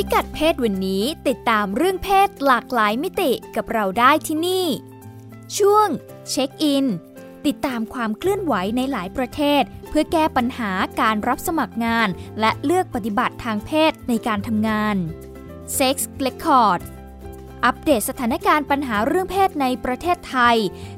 [0.00, 4.66] พิกัดเพศวันนี้ติดตามเรื่องเพศหลากหลายมิติกับเราได้ที่นี่
[5.58, 5.88] ช่วง
[6.30, 6.86] เช็คอิน
[7.46, 10.70] ติดตามความเคลื่อนไหวในหลายประเทศ เพื่อแก้ปัญหา
[11.00, 12.08] การรับสมัครงาน
[12.40, 14.96] และเลือกปฏิบัติทางเพศในการทำงาน
[15.78, 16.80] Sex Record
[17.64, 20.56] อัปเดตสถานการณ์ปัญหาเรื่องเพศในประเทศไทย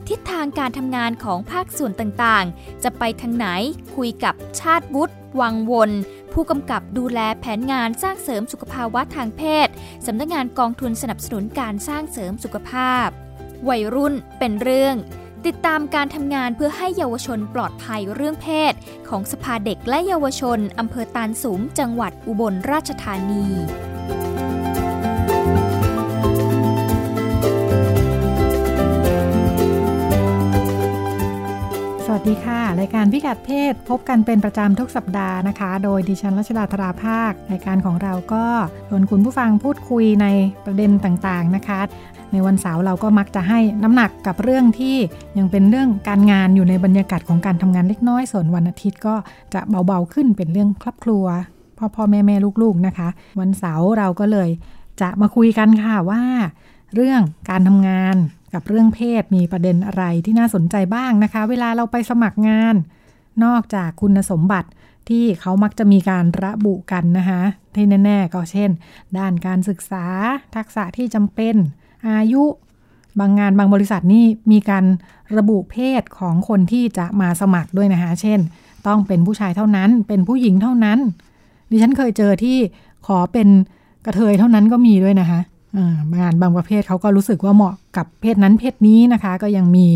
[0.08, 3.46] ทิศทางการทำงานของภาคส่วนต่างๆ จะไปทางไหน
[3.96, 5.90] คุยกับชาติบุตรวังวน
[6.42, 9.68] ผู้กำกับดูแลแผนงานสร้างเสริมสุขภาวะทางเพศ
[10.06, 13.08] สำนักงงานกองทุนสนับสนุนการสร้างเสริมสุขภาพ
[13.68, 14.94] วัยรุ่นเป็นเรื่อง
[15.46, 18.72] ติดตามการทำงานเพื่อให้เยาวชนปลอดภัยเรื่องเพศ
[19.08, 23.46] ของสภาเด็กและเยาวชนอำเภอตาลสูงจังหวัดอุบลราชธานี
[32.12, 38.44] วัสดีค่ะ รายการพิกัดเพศพบกันเป็นประจำทุกสัปดาห์นะคะ โดยดิฉันรัชดาธราภาค รายการของเราก็
[38.88, 40.26] ชวนคุณผู้ฟังพูดคุยใน
[40.64, 41.80] ประเด็นต่างๆนะคะ
[42.32, 44.96] ในวันเสาร์เราก็มักจะให้น้ำหนักกับเรื่องที่
[45.38, 49.14] ยังเป็นเรื่องการงานอยู่ในบรรยากาศของการทำงานเล็กน้อย ส่วนวันอาทิตย์ก็
[49.54, 51.24] จะเบาๆขึ้นเป็นเรื่องครอบครัว
[51.78, 53.08] พ่อพ่อแม่แม่ลูกๆนะคะ
[53.40, 54.48] วันเสาร์เราก็เลย
[55.00, 56.22] จะมาคุยกันค่ะว่า
[56.94, 58.16] เรื่องการทำงาน
[58.54, 62.74] กับเรื่องเพศมีประเด็นอะไรที่น่าสนใจบ้างนะคะ เวลาเราไปสมัครงาน
[63.44, 64.68] นอกจากคุณสมบัติ
[65.08, 67.42] ที่เขามักจะมีการระบุกันนะคะ
[67.74, 68.70] ที่แน่ ๆ ก็เช่น
[69.18, 70.06] ด้านการศึกษา
[70.56, 71.54] ทักษะที่จำเป็น
[72.08, 72.44] อายุ
[73.18, 74.84] บางงานบางบริษัทนี่มีการ
[75.36, 78.40] ระบุเพศของคนที่จะมาสมัครด้วยนะคะเช่น
[78.86, 80.98] ต้องเป็นผู้ชายเท่านั้น เป็นผู้หญิงเท่านั้น
[81.70, 82.58] ดิฉันเคยเจอที่
[83.06, 83.48] ขอเป็น
[84.06, 85.40] กระเทยเท่านั้นก็มีด้วยนะคะ
[86.20, 89.86] งานบางประเภทเขาก็รู้สึกว่าเหมาะกับเพศนั้นเพศนี้นะคะ ก็ยังมี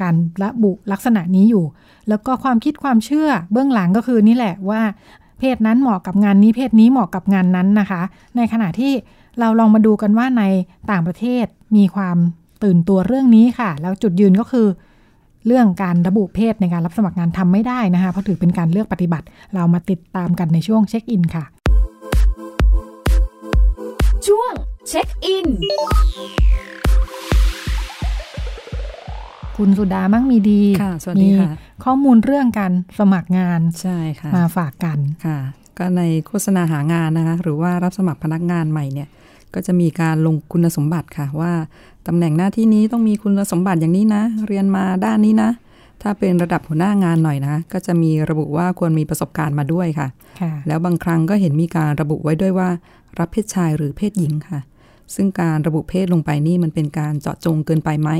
[0.00, 1.64] การระบุลักษณะนี้อยู่
[2.08, 4.80] แล้วก็ความคิดความเชื่อเบื้องหลังก็คือนี่แหละว่า
[5.38, 8.02] เพศนั้นเหมาะกับงานนี้เพศนี้เหมาะกับงานนั้นนะคะ
[8.36, 8.92] ในขณะที่
[9.40, 10.42] เราลองมาดูกันว่าใน
[10.90, 11.46] ต่างประเทศ
[11.76, 12.16] มีความ
[12.62, 14.66] ตื่นตัวเรื่องนี้ค่ะ แล้วจุดยืนก็คือ
[15.46, 21.44] เรื่องการระบุเพศในการรับสมัครงานทำไม่ได้นะคะเพราะถือเป็นการเลือกปฏิบัติ เรามาติดตามกันในช่วงเช็คอินค่ะ
[24.26, 24.52] ช่วง
[24.88, 25.48] เช็คอิน
[29.56, 31.50] คุณสุดามั่งมีดีค่ะสวัสดีค่ะ
[31.84, 35.38] ข้อมูลเรื่องการสมัครงานใช่ค่ะมาฝากกันค่ะ
[35.78, 39.08] ก็ในโฆษณาหางานนะคะ หรือว่ารับสมัครพนักงานใหม่เนี่ย
[39.54, 41.52] ก็จะมีการลงคุณสมบัติค่ะ ว่า
[42.06, 45.50] ตำแหน่งหน้าที่นี้ต้องมีคุณสมบัติอย่างนี้นะ เรียนมาด้านนี้นะ
[46.02, 50.08] ถ้าเป็นระดับหัวหน้างานหน่อยนะ ก็จะมีระบุว่าควรมีประสบการณ์มาด้วยค่ะ
[50.66, 52.68] แล้วบางครั้งก็เห็นมีการระบุไว้ด้วยว่า
[53.18, 54.60] รับเพศชายหรือเพศหญิงค่ะ
[55.14, 58.10] ซึ่งการระบุเพศลงไปนี่มันเป็นการเจาะจงเกินไปไหม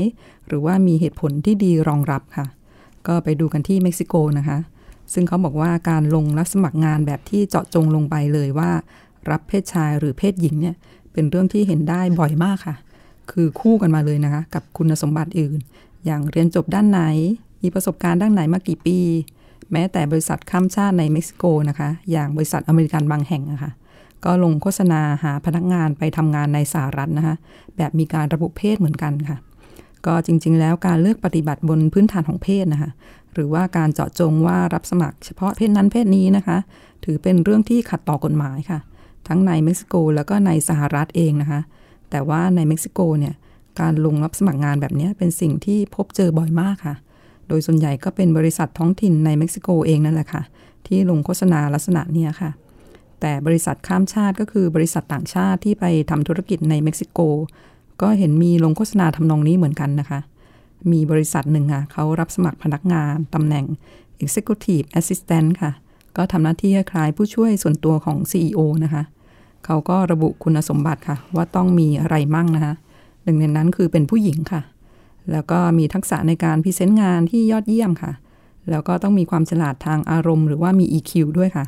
[0.47, 2.45] หรือว่ามีเหตุผลที่ดีรองรับค่ะ
[3.07, 4.57] ก็ไปดูกันที่เม็กซิโกนะคะ
[5.13, 8.71] ซึ่งเขาบอกว่าการลงรับสมัครงานแบบที่เจาะจงลงไปเลยว่า
[9.29, 10.75] รับเพศชายหรือเพศหญิงเนี่ย
[11.13, 12.75] เป็นเรื่องที่เห็นได้บ่อยมากค่ะ
[13.31, 15.59] คือคู่กันมาเลยนะคะ กับคุณสมบัติอื่น
[16.05, 17.01] อย่างเรียนจบด้านไหน
[17.61, 18.97] มีประสบการณ์ด้านไหนมากี่ปี
[19.71, 23.71] แม้แต่บริษัทข้ามชาติในเม็กซิโกนะคะ อย่างบริษัทอเมริกันบางแห่งนะคะ
[24.25, 27.35] ก็ลงโฆษณาหาพนักงานไปทำงานในสหรัฐนะคะ
[27.77, 29.37] แบบมีการระบุเพศเหมือนกันค่ะ
[30.05, 32.91] ก็จริงๆ แล้วการเลือกปฏิบัติบนพื้นฐานของเพศนะคะ
[33.33, 36.57] หรือว่าการเจาะจงว่ารับสมัครเฉพาะเพศนั้นเพศนี้นะคะ
[37.05, 38.79] ถือเป็นเรื่องที่ขัดต่อกฎหมายค่ะ
[39.27, 41.61] ทั้งในเม็กซิโกแล้วก็ในสหรัฐเองนะคะ
[42.09, 43.33] แต่ว่าในเม็กซิโกเนี่ย
[43.79, 46.95] การลงรับสมัครงานแบบนี้เป็นสิ่งที่พบเจอบ่อยมากค่ะ
[47.47, 50.41] โดยส่วนใหญ่ก็เป็นบริษัทท้องถิ่นในเม็กซิโกเองนั่นแหละค่ะ
[50.87, 52.49] ที่ลงโฆษณาลักษณะนี้ค่ะ
[53.21, 57.19] แต่บริษัทข้ามชาติก็คือบริษัทต่างชาติที่ไปทำธุรกิจในเม็กซิโก
[58.01, 60.19] ก็เห็นมีลงโฆษณาทำนองนี้เหมือนกันนะคะ
[60.91, 63.65] มีบริษัทหนึ่งอะเขารับสมัครพนักงานตำแหน่ง
[64.23, 65.71] Executive Assistant ค่ะ
[66.17, 69.03] ก็ทำหน้าที่คล้ายผู้ช่วยส่วนตัวของ CEO นะคะ
[69.65, 72.73] เขาก็ระบุคุณสมบัติค่ะ ว่าต้องมีอะไรมั่งนะคะ
[73.23, 74.61] หนึ่งในนั้นคือเป็นผู้หญิงค่ะ
[75.31, 78.11] แล้วก็มีทักษะในการพรีเซนต์งานที่ยอดเยี่ยมค่ะ
[78.69, 81.65] แล้วก็ต้องมีความฉลาดทางอารมณ์ หรือว่ามี EQ ด้วยค่ะ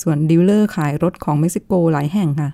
[0.00, 2.50] ส่วนดีลเลอร์ขายรถของเม็กซิโกหลายแห่งค่ะ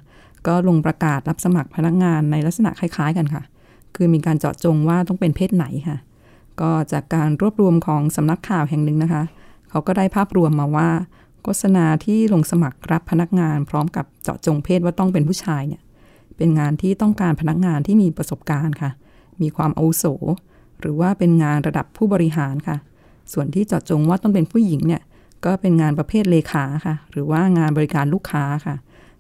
[0.46, 3.42] ก็ลงประกาศรับสมัครพนักงานในลักษณะคล้าย ๆ กันค่ะ
[3.96, 5.98] คือมีการเจาะจงว่าต้องเป็นเพศไหนค่ะ
[6.60, 9.22] ก็จากการรวบรวมของสำนักข่าวแห่งหนึ่งนะคะ
[9.70, 10.88] เขาก็ได้ภาพรวมมาว่า
[11.42, 15.82] โฆษณาที่ลงสมัครรับพนักงาน พร้อมกับเจาะจงเพศว่าต้องเป็นผู้ชายเนี่ย
[16.36, 18.90] เป็นงานที่ต้องการพนักงานที่มีประสบการณ์ค่ะ
[19.42, 20.04] มีความอาวุโส
[20.80, 22.76] หรือว่าเป็นงานระดับผู้บริหารค่ะ
[23.32, 25.02] ส่วนที่เจาะจงว่าต้องเป็นผู้หญิงเนี่ย
[25.44, 28.74] ก็เป็นงานประเภทเลขาค่ะ หรือว่างานบริการลูกค้าค่ะ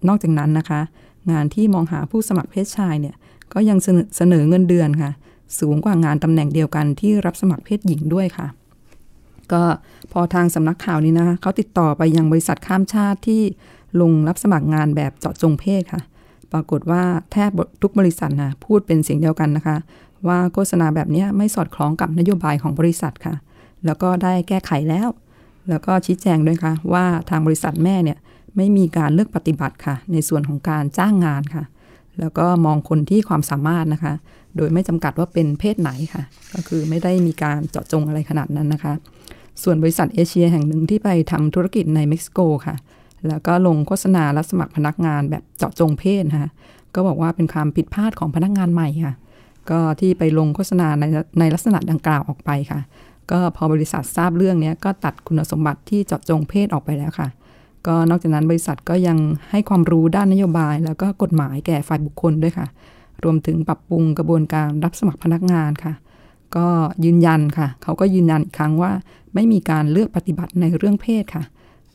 [0.08, 0.80] นอกจากนั้นนะคะ
[1.32, 3.14] งานที่มองหาผู้สมัครเพศชายเนี่ย
[3.52, 3.78] ก็ยัง
[4.16, 5.12] เสนอเงินเดือนค่ะ
[5.58, 8.46] สูงกว่างานตำแหน่งเดียวกันที่รับสมัครเพศหญิงด้วยค่ะ
[9.52, 9.62] ก็
[10.12, 13.42] พอทางสำนักข่าวนี้นะคะเขาติดต่อไปยังบริษัทข้ามชาติที่
[14.00, 16.02] ลงรับสมัครงานแบบเจาะจงเพศค่ะ
[16.52, 17.50] ปรากฏว่าแทบ
[17.82, 19.76] ทุกบริษัทนะพูดเป็นเสียงเดียวกันนะคะ
[20.28, 23.34] ว่าโฆษณาแบบนี้ไม่สอดคล้องกับนโยบายของบริษัทค่ะ
[23.86, 25.08] แล้วก็ได้แก้ไขแล้ว
[25.70, 28.18] แล้วก็ชี้แจงด้วยค่ะว่าทางบริษัทแม่เนี่ย
[28.56, 31.64] ไม่มีการเลือกปฏิบัติค่ะ ในส่วนของการจ้างงานค่ะ
[32.20, 34.12] แล้วก็มองคนที่ความสามารถนะคะ
[34.56, 36.22] โดยไม่จำกัดว่าเป็นเพศไหนค่ะ
[36.54, 38.94] ก็คือไม่ได้มีการเจาะจงอะไรขนาดนั้นนะคะ
[39.62, 42.76] ส่วนบริษัทเอเชียแห่งหนึ่งที่ไปทำธุรกิจในเม็กซิโกค่ะ
[43.28, 46.50] แล้วก็ลงโฆษณารับสมัครพนักงานแบบเจาะจงเพศนะคะ
[46.94, 49.14] ก็บอกว่าเป็นความผิดพลาดของพนักงานใหม่ค่ะ
[49.70, 51.04] ก็ที่ไปลงโฆษณาใน
[51.40, 52.80] ในลักษณะดังกล่าวออกไปค่ะ
[53.30, 57.28] ก็พอบริษัททราบเรื่องนี้ก็ตัดคุณสมบัติที่เจาะจงเพศออกไปแล้วค่ะ
[57.86, 59.18] ก็นอกจากนั้นบริษัทก็ยัง
[59.50, 62.66] ให้ความรู้ด้านนโยบาย แล้วก็กฎหมายแก่ฝ่ายบุคคลด้วยค่ะ
[63.24, 65.92] รวมถึงปรับปรุงกระบวนการรับสมัครพนักงานค่ะ
[66.56, 66.66] ก็
[67.04, 68.92] ยืนยันค่ะ เขาก็ยืนยันอีกครั้งว่า
[69.34, 71.44] ไม่มีการเลือกปฏิบัติในเรื่องเพศค่ะ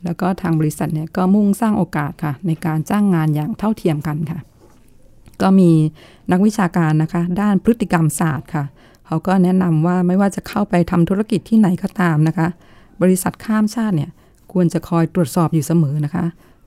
[0.04, 4.38] แล้วก็ทางบริษัทเนี่ยก็มุ่งสร้างโอกาสค่ะ ในการจ้างงานอย่างเท่าเทียมกันค่ะ
[5.42, 5.70] ก็มี
[6.32, 8.64] นักวิชาการนะคะ ด้านพฤติกรรมศาสตร์ค่ะ
[9.06, 12.48] เขาก็แนะนำว่าไม่ว่าจะเข้าไปทำธุรกิจที่ไหนก็ตามนะคะ
[13.02, 14.10] บริษัทข้ามชาติเนี่ย
[14.52, 16.24] ควรจะคอยตรวจสอบอยู่เสมอนะคะ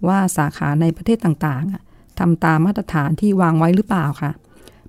[0.08, 4.32] ว่าสาขาในประเทศต่างๆทำตามมาตรฐานที่วางไว้หรือเปล่าค่ะ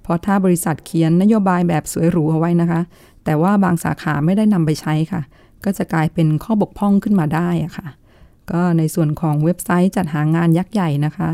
[0.02, 2.80] เพราะถ้าบริษัทเขียนนโยบายแบบสวยหรูเอาไว้นะคะ
[3.24, 5.22] แต่ว่าบางสาขาไม่ได้นำไปใช้ค่ะ
[5.64, 7.86] ก็จะกลายเป็นข้อบกพร่องขึ้นมาได้อะค่ะ
[8.52, 11.28] ก็ในส่วนของเว็บไซต์จัดหางานยักษ์ใหญ่นะคะ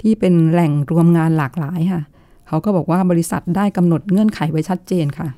[0.00, 2.02] ที่เป็นแหล่งรวมงานหลากหลายค่ะ
[2.48, 5.28] เขาก็บอกว่าบริษัทได้กำหนดเงื่อนไขไว้ชัดเจนค่ะ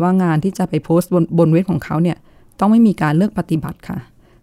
[0.00, 2.16] ว่างานที่จะไปโพสต์บนบนเว็บของเขาเนี่ย
[2.58, 3.98] ต้องไม่มีการเลือกปฏิบัติค่ะ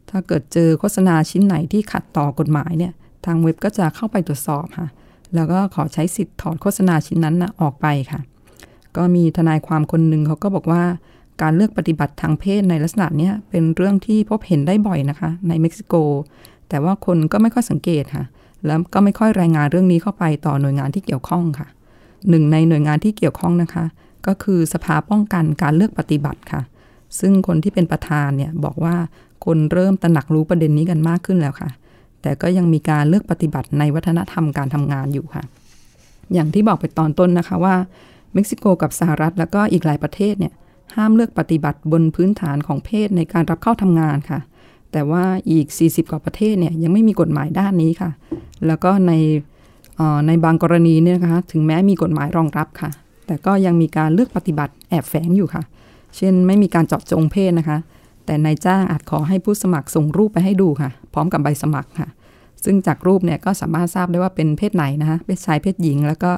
[0.09, 2.93] ถ้าเกิดเจอโฆษณาชิ้นไหนที่ขัดต่อกฎหมายเนี่ย
[3.25, 4.87] ทางเว็บก็จะเข้าไปตรวจสอบค่ะ
[5.35, 8.19] แล้วก็ขอใช้สิทธิ์ถอดโฆษณาชิ้นนั้นนะออกไปค่ะ
[8.97, 10.83] ก็มีทนายความคนหนึ่งเขาก็บอกว่า
[11.41, 15.93] การเลือกปฏิบัติทางเพศในลักษณะนี้เป็นเรื่องที่พบเห็นได้บ่อยนะคะ ในเม็กซิโก
[16.69, 18.25] แต่ว่าคนก็ไม่ค่อยสังเกตค่ะ
[18.65, 21.67] แล้วก็ไม่ค่อยรายงานเรื่องนี้เข้าไปต่อหน่วยงานที่เกี่ยวข้องค่ะ
[22.29, 23.85] หนึ่งในหน่วยงานที่เกี่ยวข้องนะคะ
[24.27, 26.61] ก็คือสภาป้องกันการเลือกปฏิบัติค่ะ
[27.19, 28.95] ซึ่งคนที่เป็นประธานเนี่ยบอกว่า
[29.45, 31.69] คนเริ่มตระหนักรู้ประเด็นนี้กันมากขึ้นแล้วค่ะ
[32.21, 35.43] แต่ก็ยังมีการเลือกปฏิบัติในวัฒนธรรมการทำงานอยู่ค่ะ
[36.33, 37.75] อย่างที่บอกไปตอนต้นนะคะว่า
[38.33, 40.53] เม็กซิโกกับสหรัฐแล้วก็อีกหลายประเทศเนี่ย
[40.95, 44.39] ห้ามเลือกปฏิบัติบนพื้นฐานของเพศในการรับเข้าทำงานค่ะ
[44.91, 48.11] แต่ว่าอีก 40 กว่าประเทศเนี่ยยังไม่มีกฎหมายด้านนี้ค่ะ
[48.67, 49.13] แล้วก็ใน
[50.27, 52.89] ในบางกรณีเนี่ยนะคะถึงแม้มีกฎหมายรองรับค่ะ
[53.27, 55.63] แต่ก็ยังมีการเลือกปฏิบัติแอบแฝงอยู่ค่ะ
[56.17, 57.77] เช่นไม่มีการเจาะจงเพศนะคะ
[58.25, 62.09] แต่นายจ้างอาจขอให้ผู้สมัครส่งรูปไปให้ดูค่ะ พร้อมกับใบสมัครค่ะ
[62.63, 66.31] ซึ่งจากรูปเนี่ยก็สามารถทราบได้ว่าเป็นเพศไหนนะคะเพศชายเพศหญิง แล้วก็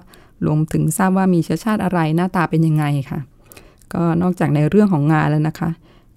[0.46, 3.20] รวมถึงทราบว่ามีเชื้อชาติอะไรหน้าตาเป็นยังไงค่ะ
[3.94, 5.70] ก็นอกจากในเรื่องของงานแล้วนะคะ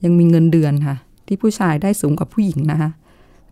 [0.05, 0.97] ยังมีเงินเดือนค่ะ
[1.27, 2.91] ที่ผู้ชายได้สูงกว่าผู้หญิงนะคะ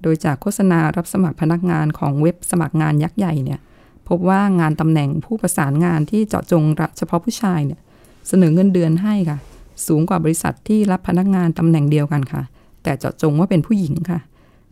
[0.02, 3.60] โดยจากโฆษณารับสมัครพนักงานของเว็บสมัครงานยักษ์ใหญ่เนี่ย
[4.08, 7.80] พบว่างานตำแหน่งผู้ประสานงานที่เจาะจงรับเฉพาะผู้ชายเนี่ย
[8.28, 9.38] เสนอเงินเดือนให้ค่ะ
[9.86, 12.42] สูงกว่าบริษัทที่รับพนักงานตำแหน่งเดียวกันค่ะ
[12.82, 14.20] แต่เจาะจงว่าเป็นผู้หญิงค่ะ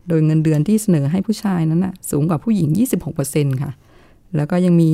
[0.09, 2.69] โดยเงินเดือนที่เสนอให้ผู้ชายนั้นนะสูงกว่าผู้หญิง
[3.17, 3.73] 26%ค่ะ
[4.37, 4.91] แล้วก็ยังมี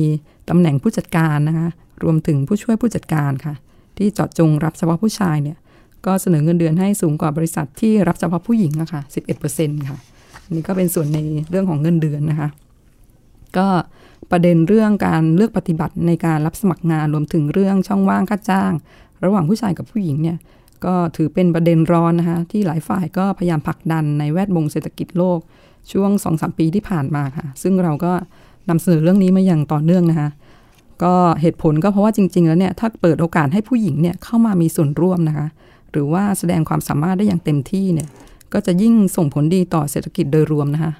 [0.49, 1.67] ตำแหน่งผู้จัดการนะคะ
[2.03, 3.53] รวมถึงผู้ช่วยผู้จัดการค่ะ
[3.97, 5.57] ที่เจาะจงรับเฉพาะผู้ชายเนี่ย
[6.05, 9.01] ก็เสนอเงินเดือนให้สูงกว่าบริษัทที่รับเฉพาะผู้หญิงอะคะ
[9.45, 9.97] 11%ค่ะ
[10.51, 11.19] นี่ก็เป็นส่วนใน
[11.49, 12.49] เรื่องของเงินเดือนนะคะ
[13.57, 13.67] ก็
[14.31, 18.71] ประเด็นเรื่องการเลือกปฏิบัติในการรับสมัครงานรวมถึงเรื่องช่องว่างค่าจ้าง
[19.23, 20.37] ระหว่างผู้ชายกับผู้หญิงเนี่ย
[20.85, 25.39] ก็ถือเป็นประเด็นร้อนนะคะที่หลายฝ่ายก็พยายามผลักดันในแวดวงเศรษฐกิจโลก
[25.91, 28.13] ช่วง2อสปีที่ผ่านมาค่ะ ซึ่งเราก็
[28.69, 30.29] นำเสนอเรื่องนี้มาอย่างต่อเนื่องนะคะ
[31.03, 35.47] ก็เหตุผลก็เพราะว่าจริง ๆ แล้วเนี่ยถ้าเปิดโอกาสให้ผู้หญิงเนี่ยเข้ามามีส่วนร่วมนะคะ
[35.91, 38.09] หรือว่าแสดงความสามารถได้อย่างเต็มที่เนี่ย
[38.53, 40.93] ก็จะยิ่งส่งผลดีต่อเศรษฐกิจโดยรวมนะคะ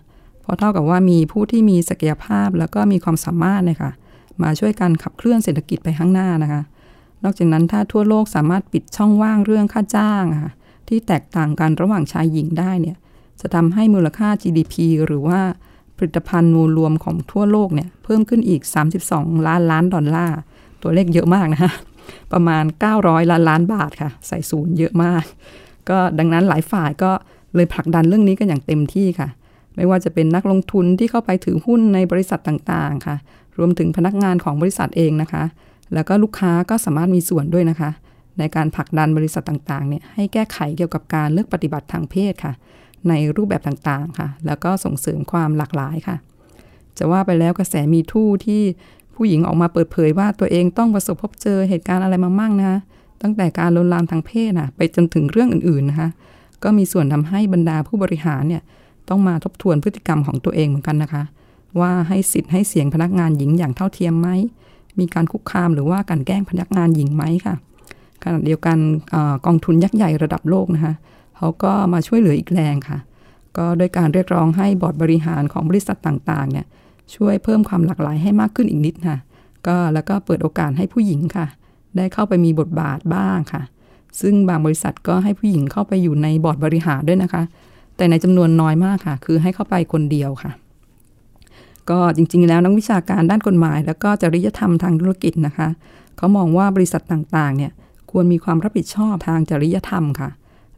[0.44, 3.92] เพราะเท่ากับว่ามีผู้ที่มีศักยภาพแล้วก็มีความสามารถนะคะ
[4.44, 6.62] มาช่วยกันขับเคลื่อนเศรษฐกิจไปข้างหน้านะคะ
[7.24, 10.54] นอกจากนั้นถ้าทั่วโลกสามารถปิดช่องว่างเรื่องค่าจ้างค่ะ
[10.88, 12.98] ที่แตกต่างกันระหว่างชายหญิงได้เนี่ย
[13.42, 14.74] จะทำให้มูลค่า GDP
[15.06, 15.40] หรือว่า
[15.98, 18.62] ผลิตภัณฑ์มูลรวมของทั่วโลกเนี่ยเพิ่มขึ้นอีก
[19.06, 20.38] 32 ล้านล้านดอลลาร์
[20.82, 21.72] ตัวเลขเยอะมากนะคะ
[22.34, 22.64] ประมาณ
[22.98, 25.24] 900 ล้านล้านบาทค่ะ ใส่ศูนย์เยอะมาก
[25.90, 27.12] ก็ดังนั้นหลายฝ่ายก็
[27.56, 29.30] เลยผลักดันเรื่องนี้กันอย่างเต็มที่ค่ะ
[29.76, 33.16] ไม่ว่าจะเป็นนักลงทุนที่เข้าไปถือหุ้นในบริษัทต่างๆค่ะ
[33.58, 35.44] รวมถึงพนักงานของบริษัทเองนะคะ
[35.94, 37.90] แล้วก็ลูกค้าก็สามารถมีส่วนด้วยนะคะ
[38.40, 42.54] ในการผลักดันบริษัทต่างๆเนี่ยให้แก้ไขเกี่ยวกับการเลือกปฏิบัติทางเพศค่ะ
[43.10, 46.16] ในรูปแบบต่างๆค่ะ แล้วก็ส่งเสริมความหลากหลายค่ะ
[46.98, 48.62] จะว่าไปแล้วกระแสมีทู่ที่
[49.16, 52.80] ผู้หญิงออกมาเปิดเผยว่าตัวเองต้องประสบพบเจอเหตุการณ์อะไรมามั่งนะคะ
[53.22, 56.10] ตั้งแต่การลวนลามทางเพศนะไปจนถึงเรื่องอื่นๆนะคะ
[56.64, 58.62] ก็มีส่วนทำให้บรรดาผู้บริหารเนี่ย
[59.10, 61.24] ต้องมาทบทวนพฤติกรรมของตัวเองเหมือนกันนะคะ
[61.80, 64.30] ว่าให้สิทธิ์ให้เสียงพนักงานหญิงอย่างเท่าเทียมไหม
[65.00, 67.56] มีการคุกคามหรือว่าการแกล้งพนักงานหญิงไหมค่ะ
[68.24, 68.78] ขณะเดียวกัน
[69.14, 70.94] อกองทุนยักษ์ใหญ่ระดับโลกนะคะ
[71.38, 72.98] เขาก็มาช่วยเหลืออีกแรงค่ะ
[73.58, 76.66] ก็โดยการเรียกร้องให้บอร์ดบริหารของบริษัทต่างๆเนี่ย
[77.16, 79.18] ช่วยเพิ่มความหลากหลายให้มากขึ้นอีกนิดค่ะ
[79.68, 81.46] ก็แล้วก็เปิดโอกาสให้ผู้หญิงค่ะ
[81.98, 83.62] ได้เข้าไปมีบทบาทบ้างค่ะ
[84.22, 87.44] ซึ่งบางบริษัทก็ให้ผู้หญิงเข้าไปอยู่ในบอร์ดบริหารด้วยนะคะ
[87.98, 90.52] แต่ในจำนวนน้อยมากค่ะ คือให้เข้าไปคนเดียวค่ะ
[91.90, 95.68] ก็จริง ๆ แล้วนักวิชาการด้านกฎหมาย แล้วก็จริยธรรมทางธุรกิจนะคะ
[96.18, 97.72] เขามองว่าบริษัทต่างๆ เนี่ย
[98.12, 100.30] ควรมีความรับผิดชอบทางจริยธรรมค่ะ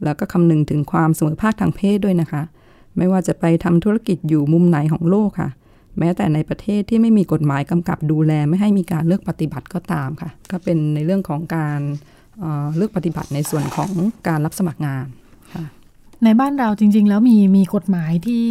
[0.04, 2.42] แล้วก็คำนึงถึงความเสมอภาคทางเพศด้วยนะคะ
[2.96, 5.50] ไม่ว่าจะไปทำธุรกิจอยู่มุมไหนของโลกค่ะ
[5.98, 11.80] แม้แต่ในประเทศที่ไม่มีกฎหมายกำกับดูแลไม่ให้มีการเลือกปฏิบัติก็ตามค่ะ ก็เป็นในเรื่องของการ
[12.76, 13.90] เลือกปฏิบัติในส่วนของ
[14.28, 15.06] การรับสมัครงาน
[16.24, 18.46] ในบ้านเราจริง ๆ แล้วมีมีกฎหมายที่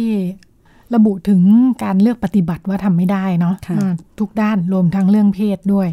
[0.94, 1.40] ระบุถึง
[1.84, 5.88] การเลือกปฏิบัติว่าทำไม่ได้เนาะะทุกด้านรวมทั้งเรื่องเพศด้วย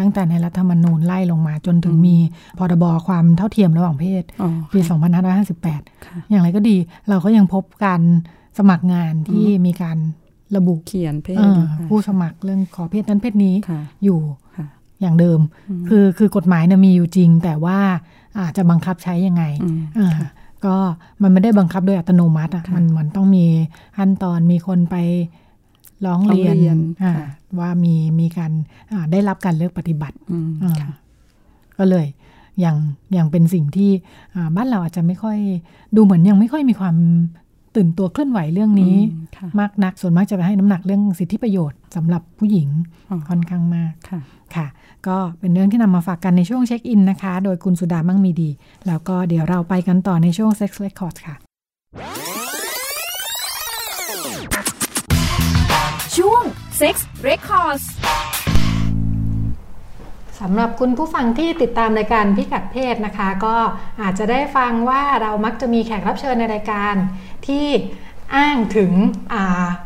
[0.00, 2.16] ตั้งแต่ในรัฐธรรมนูญไล่ลงมาจนถึงมี
[2.58, 4.22] พรบความเท่าเทียมระหว่างเพศ
[4.72, 4.80] ปี
[5.54, 6.76] 2558 อย่างไรก็ดี
[7.08, 8.00] เราก็ยังพบการ
[8.58, 9.98] สมัครงานที่มีการ
[10.56, 11.44] ระบุเขียนเพศ
[11.88, 13.54] ผู้สมัครเรื่องขอเพศนั้นเพศนี้
[14.04, 14.20] อยู่
[15.00, 15.40] อย่างเดิม
[15.88, 17.78] คือคือกฎหมายนะมีอยู่จริง แต่ว่า
[18.40, 19.44] อาจจะบังคับใช้ยังไง
[20.66, 20.76] ก็
[21.22, 23.46] มันไม่ได้บังคับโดยอัตโนมัติอะมันมันต้องมี
[23.96, 24.96] ขั้นตอนมีคนไป
[26.06, 26.56] ร้องเรียน
[27.60, 28.52] ว่ามีมีการ
[29.10, 30.16] ได้รับการเลือกปฏิบัติ
[31.78, 32.06] ก็เลย
[32.64, 32.76] ยัง
[33.16, 33.90] ยังเป็นสิ่งที่
[34.56, 35.38] บ้านเราอาจจะไม่ค่อย
[35.96, 36.96] ดูเหมือนยังไม่ค่อยมีความ
[37.76, 38.96] ตื่นตัวเคลื่อนไหวเรื่องนี้
[39.60, 42.68] มากนักส่วนมากจะไปให้น้ำหนักเรื่องสิทธิประโยชน์สำหรับผู้หญิง
[43.28, 44.20] ค่อนข้างมากค่ะ
[44.54, 44.66] ค่ะ
[45.06, 48.50] ก็เป็นเรื่องที่นำมาฝากกันในช่วงเช็คอินนะคะ โดยคุณสุดามั่งมีดี
[48.86, 51.36] แล้วก็เดี๋ยวเราไปกันต่อในช่วง Sex Records ค่ะ
[56.16, 56.42] ช่วง
[56.80, 56.94] Sex
[57.28, 57.84] Records
[60.46, 63.56] สำหรับคุณผู้ฟังที่ติดตามรายการพิกัดเพศนะคะ ก็
[64.02, 66.94] อาจจะได้ฟังว่าเรามักจะมีแขกรับเชิญในรายการ
[67.46, 67.66] ที่
[68.34, 68.92] อ้างถึง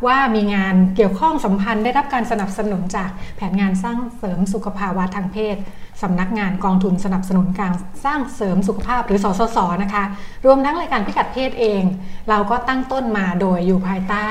[0.07, 5.57] ว่ามีงานเกี่ยวข้องสัมพันธ์ได้รับการสนับสนุนจากแผนงานสร้างเสริมสุขภาวะทางเพศ
[6.03, 7.73] สำนักงานกองทุนสนับสนุนการ
[8.05, 10.05] สร้างเสริมสุขภาพหรือสสสนะคะ
[10.47, 11.83] รวมทั้งรายการพิกัดเพศเอง
[12.29, 14.27] เราก็ตั้งต้นมาโดยอยู่ภายใต้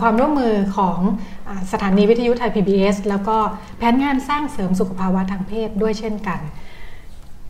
[0.00, 0.98] ความร่วมมือของ
[1.72, 3.36] สถานีวิทยุไทย PBS แล้วก็
[3.78, 6.40] แผนงานสร้างเสริมสุขภาวะทางเพศด้วยเช่นกัน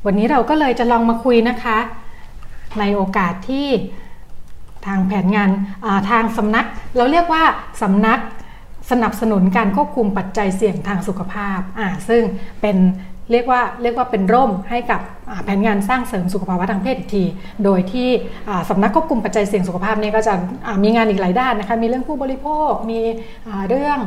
[0.07, 1.79] วันนี้เราก็เลยจะลองมาคุยนะคะ
[2.81, 3.69] ในโอกาสที่
[4.87, 5.51] ทางแผนงาน
[6.11, 6.67] ทางสำนัก
[6.97, 7.45] เราเรียกว่า
[7.83, 8.21] สำนัก
[8.91, 12.23] สนับสนุนการควบคุมปัจจัยเสี่ยงทางสุขภาพอ่าซึ่ง
[12.61, 12.77] เป็น
[13.33, 15.01] เรียกว่าเรียกว่าเป็นร่มให้กับ
[15.45, 17.25] แผนงานสร้างเสริมสุขภาวะทางเพศอีกที
[17.65, 18.09] โดยที่
[18.71, 20.35] สำนักควบคุมปัจจัยเสี่ยงสุขภาพนี้ก็จะ
[20.83, 23.01] มีงานอีกหลายด้านนะคะ มีเรื่องผู้บริโภค มี
[23.69, 23.99] เรื่อง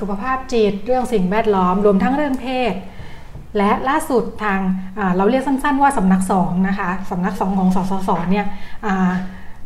[0.00, 2.74] สุขภาพจิต เรื่องสิ่งแวดล้อม รวมทั้งเรื่องเพศ
[3.58, 4.60] และล่าสุดทาง
[5.16, 8.46] เราเรียกสั้น ๆ ว่าสำนักสองนะคะสำนักสองของสสสเนี่ย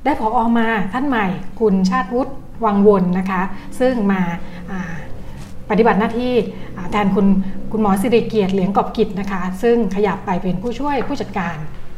[0.04, 1.26] ได้พอออกมาท่านใหม่
[1.61, 2.32] คุณชาติวุฒิ
[2.64, 3.42] วังวนนะคะ
[3.80, 4.20] ซึ่งมา
[5.70, 6.34] ปฏิบัติหน้าที่
[6.90, 7.26] แทนคุณ
[7.73, 11.56] คุณหมอสิริเกียรติเหลียงกอบกิจนะคะ ซึ่งขยับไปเป็นผู้ช่วยผู้จัดการ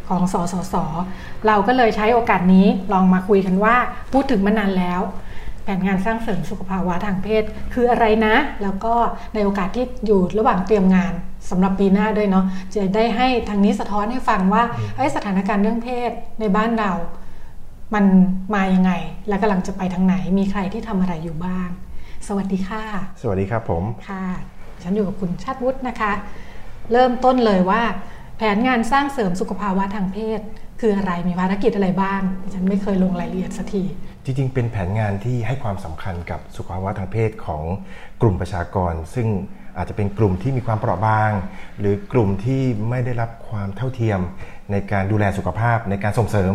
[0.09, 0.75] ของสสส
[1.47, 3.77] เราก็เลยใช้โอกาสนี้ลองมาคุยกันว่า
[4.13, 5.01] พูดถึงมานานแล้ว
[5.65, 7.43] แผนงานสร้างเสริมสุขภาวะทางเพศ
[7.75, 8.95] คืออะไรนะ แล้วก็
[9.35, 11.13] ในโอกาสที่อยู่ระหว่างเตรียมงาน
[11.51, 12.45] สำหรับปีหน้าด้วยเนาะ
[12.75, 14.63] จะได้ให้ทางนี้สะท้อนให้ฟังว่า
[15.17, 16.11] สถานการณ์เรื่องเพศ
[16.41, 16.93] ในบ้านเรา
[17.95, 18.05] มัน
[18.55, 18.93] มายังไง
[19.29, 21.69] และกำลังจะไปทางไหน มีใครที่ทำอะไรอยู่บ้าง
[22.27, 22.85] สวัสดีค่ะ
[23.23, 24.27] สวัสดีครับผม ค่ะ
[24.83, 26.13] ฉันอยู่กับคุณชาติวุฒินะคะ
[26.93, 27.83] เริ่มต้นเลยว่า
[28.37, 30.41] แผนงานสร้างเสริมสุขภาวะทางเพศ
[30.81, 32.21] คืออะไร มีภารกิจอะไรบ้าง
[32.55, 33.83] ฉันไม่เคยลงรายละเอียดสักที
[34.25, 37.63] จริง ๆ เป็นแผนงานที่ให้ความสำคัญกับสุขภาวะทางเพศของ
[38.23, 39.29] กลุ่มประชากร ซึ่ง
[39.77, 41.31] อาจจะเป็นกลุ่มที่มีความเปราะบาง
[41.79, 44.21] หรือกลุ่มที่ไม่ได้รับความเท่าเทียม
[44.73, 46.55] ในการดูแลสุขภาพ ในการส่งเสริม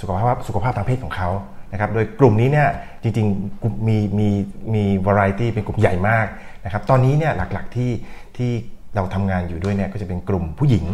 [0.00, 1.30] สุขภาพสุขภาพทางเพศของเขา
[1.72, 2.68] นะครับโดยกลุ่มนี้เนี่ย
[3.02, 4.28] จริงๆมีมี
[4.74, 6.26] มีวาไรตี้เป็นกลุ่มใหญ่มาก
[6.64, 7.90] นะครับตอนนี้เนี่ยหลักๆที่
[8.36, 8.50] ที่
[8.94, 10.86] เราทำงานอยู่ด้วยเนี่ยก็จะเป็นกลุ่มผู้หญิง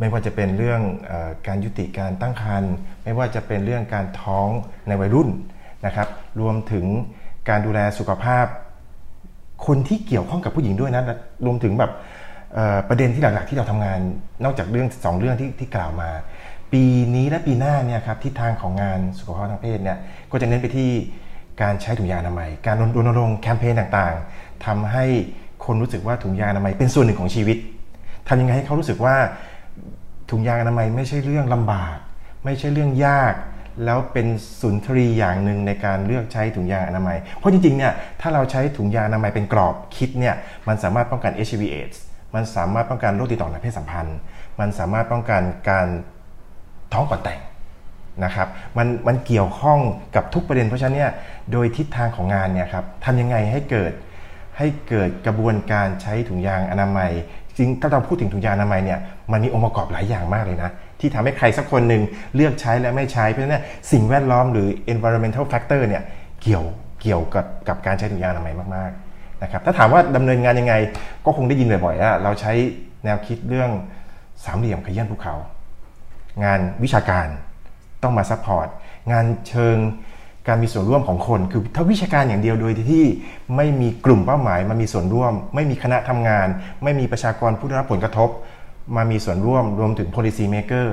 [0.00, 0.80] ไม่ว่าจะเป็นเรื่อง
[1.10, 1.12] อ
[1.46, 4.48] การยุติการตั้งครรภ์ไม่ว่าจะเป็นเรื่องการท้อง
[4.88, 5.28] ในวัยรุ่น
[5.86, 6.08] นะครับ
[6.40, 6.86] รวมถึง
[7.48, 8.46] การดูแลสุขภาพ
[9.66, 11.04] คนที่เกี่ยวข้องกับผู้หญิงด้วยนะ
[11.46, 11.90] รวมถึงแบบ
[12.88, 14.00] ประเด็นที่หลักๆที่เราทำงาน
[14.44, 16.10] นอกจากเรื่องสองเรื่องที่ที่กล่าวมา
[16.72, 19.98] ปีนี้และปีหน้าเนี่ยครับทิศทางของงานสุขภาพทางเพศเนี่ย
[20.30, 20.90] ก็จะเน้นไปที่
[21.62, 25.04] การใช้ถุงยางอนามัย การรณรงค์แคมเปญต่างๆทำให้
[25.64, 27.56] คนรู้สึกว่าถุงยางอนามัยเป็นส่วนหนึ่งของชีวิต
[28.28, 29.16] ทำยังไงให้เขารู้สึกว่า
[30.30, 31.96] ถุงยางอนามัยไม่ใช่เรื่องลำบาก
[32.44, 33.34] ไม่ใช่เรื่องยาก
[33.84, 34.26] แล้วเป็น
[34.60, 40.34] สุนทรีอย่างหนึ่งในการเลือกใช้ถุงยางอนามัย เพราะจริงๆเนี่ยถ้าเราใช้ถุงยางอนามัยเป็นกรอบคิดเนี่ย
[40.68, 41.98] มันสามารถป้องกัน HIV AIDS
[42.34, 44.18] มันสามารถป้องกันโรคติดต่อทางเพศสัมพันธ์
[44.60, 45.86] มันสามารถป้องกันการ
[46.92, 47.40] ท้องก่อนแต่ง
[48.24, 48.48] นะครับ
[48.78, 49.78] มันมันเกี่ยวข้อง
[50.16, 51.12] กับทุกประเด็นเพราะฉะนั้นเนี่ย
[51.52, 53.92] โดยทิศทางของงานเนี่ยครับทำยังไงให้เกิด
[54.58, 57.10] ให้เกิดกระบวนการใช้ถุงยางอนามัย
[57.56, 58.98] จริงถ้าเราพูดถึงถุงยางอนามัยเนี่ย
[59.32, 60.70] มันมีองค์ประกอบหลายอย่างมากเลยนะ
[61.00, 62.02] ที่ทำให้ใครสักคนหนึ่ง
[62.34, 66.02] เลือกใช้และไม่ใช้เพราะฉะนั้นสิ่งแวดล้อมหรือ environmental factor เนี่ย
[66.42, 66.64] เกี่ยว
[67.02, 69.01] เกี่ยวกับกับการใช้ถุงยางอนามัยมากๆ
[69.42, 70.74] นะครับถ้าถามว่าดำเนินงานยังไง
[71.24, 72.52] ก็คงได้ยินบ่อยๆว่าเราใช้
[73.04, 73.70] แนวคิดเรื่อง
[74.44, 75.34] สามเหลี่ยมเขยื้อนภูเขา
[76.44, 77.26] งานวิชาการ
[78.02, 78.68] ต้องมา support
[79.12, 79.76] งานเชิง
[80.48, 83.04] การมีส่วนร่วมของคน คือถ้าวิชาการอย่างเดียวโดยที่
[83.56, 86.46] ไม่มีกลุ่มเป้าหมายมามีส่วนร่วม ไม่มีคณะทำงาน
[86.82, 88.28] ไม่มีประชากรผู้ได้รับผลกระทบ
[88.96, 90.86] มามีส่วนร่วมรวมถึง policy maker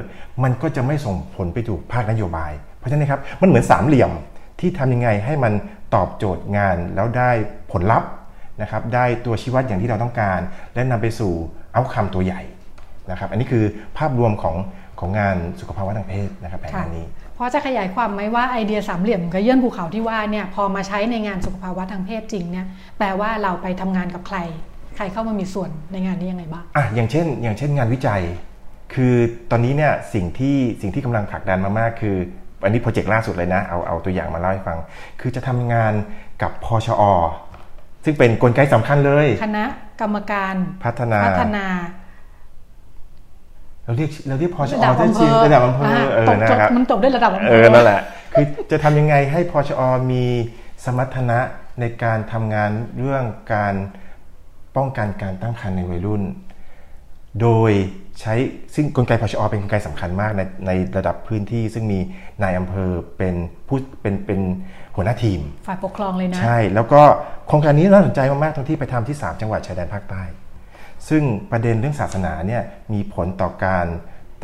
[0.44, 4.12] มันก็จะไม่ส่งผลไปถูกภาคนโยบาย เพราะฉะนั้นครับมันเหมือนสามเหลี่ยม
[4.60, 5.54] ที่ทำยังไงให้มัน
[5.96, 7.30] ตอบโจทย์งานแล้วได้
[7.72, 8.10] ผลลัพธ์
[8.62, 10.40] นะครับได้ตัวชี้วัดอย่างที่เราต้องการ
[10.74, 11.34] และนำไปสู่
[11.74, 12.42] เอาคำตัวใหญ่
[13.12, 13.64] นะครับอันนี้คือ
[13.98, 14.56] ภาพรวมของ
[15.00, 17.08] ของงานสุขภาวะทางเพศนะครับแผนนี้
[17.42, 22.66] พราะจะขยายความไหมว่าไอเดียสามเหลี่ยมกระเยื่อนภูเขาที่ว่าเนี่ยพอมาใช้ในงานสุขภาวะทางเพศจริงเนี่ย
[22.98, 24.38] แปลว่าเราไปทำงานกับใคร
[24.96, 28.22] ใครเข้ามามีส่วนในงานนี้ยังไงบ้างอะอย่างเช่น อย่างเช่นงานวิจัย
[28.94, 29.16] คือ
[29.52, 32.16] ตอนนี้เนี่ยสิ่งที่สิ่งที่กำลังผลักดันมามากคือ
[32.64, 34.78] อันนี้โปรเจกต์ล่าสุดเลยนะ เอาเอาตัวอย่างมาเล่าให้ฟัง
[35.20, 35.94] คือจะทำงาน
[36.42, 37.04] กับพชอ
[38.04, 39.66] ซึ่งเป็นนกลไกสำคัญเลย คณะ
[40.02, 41.66] กรรมการพัฒนาพัฒนา
[43.84, 48.02] เราเรียกเราเรียกพอชอได้จริงระดับอำเภอเออนะครับมันจบได้ระดับอำเภอเออนั่นแหละ
[48.34, 50.24] คือจะทำยังไงให้พอชอมี
[50.86, 51.40] สมรรถนะ
[51.80, 53.24] ในการทำงานเรื่อง
[53.54, 53.76] การ
[54.76, 56.24] ป้องกันการตั้งครรภ์ในวัยรุ่น
[57.42, 57.72] โดย
[58.20, 58.34] ใช้
[58.76, 62.00] ซึ่งกลไกพชอเป็นกลไกสำคัญมากในในระดับพื้นที่ ซึ่งมี
[62.44, 63.36] นายอำเภอเป็น
[63.68, 64.40] ผู้เป็นเป็น
[65.00, 67.02] หัวหน้าทีม ฝ่ายปกครองเลยนะ ใช่ แล้วก็
[67.48, 70.24] โครงการนี้น่าสนใจมากๆทั้งที่ไปทำที่ 3 จังหวัดชายแดนภาคใต้
[71.10, 73.88] ซึ่งประเด็นเรื่องศาสนาเนี่ยมีผลต่อการ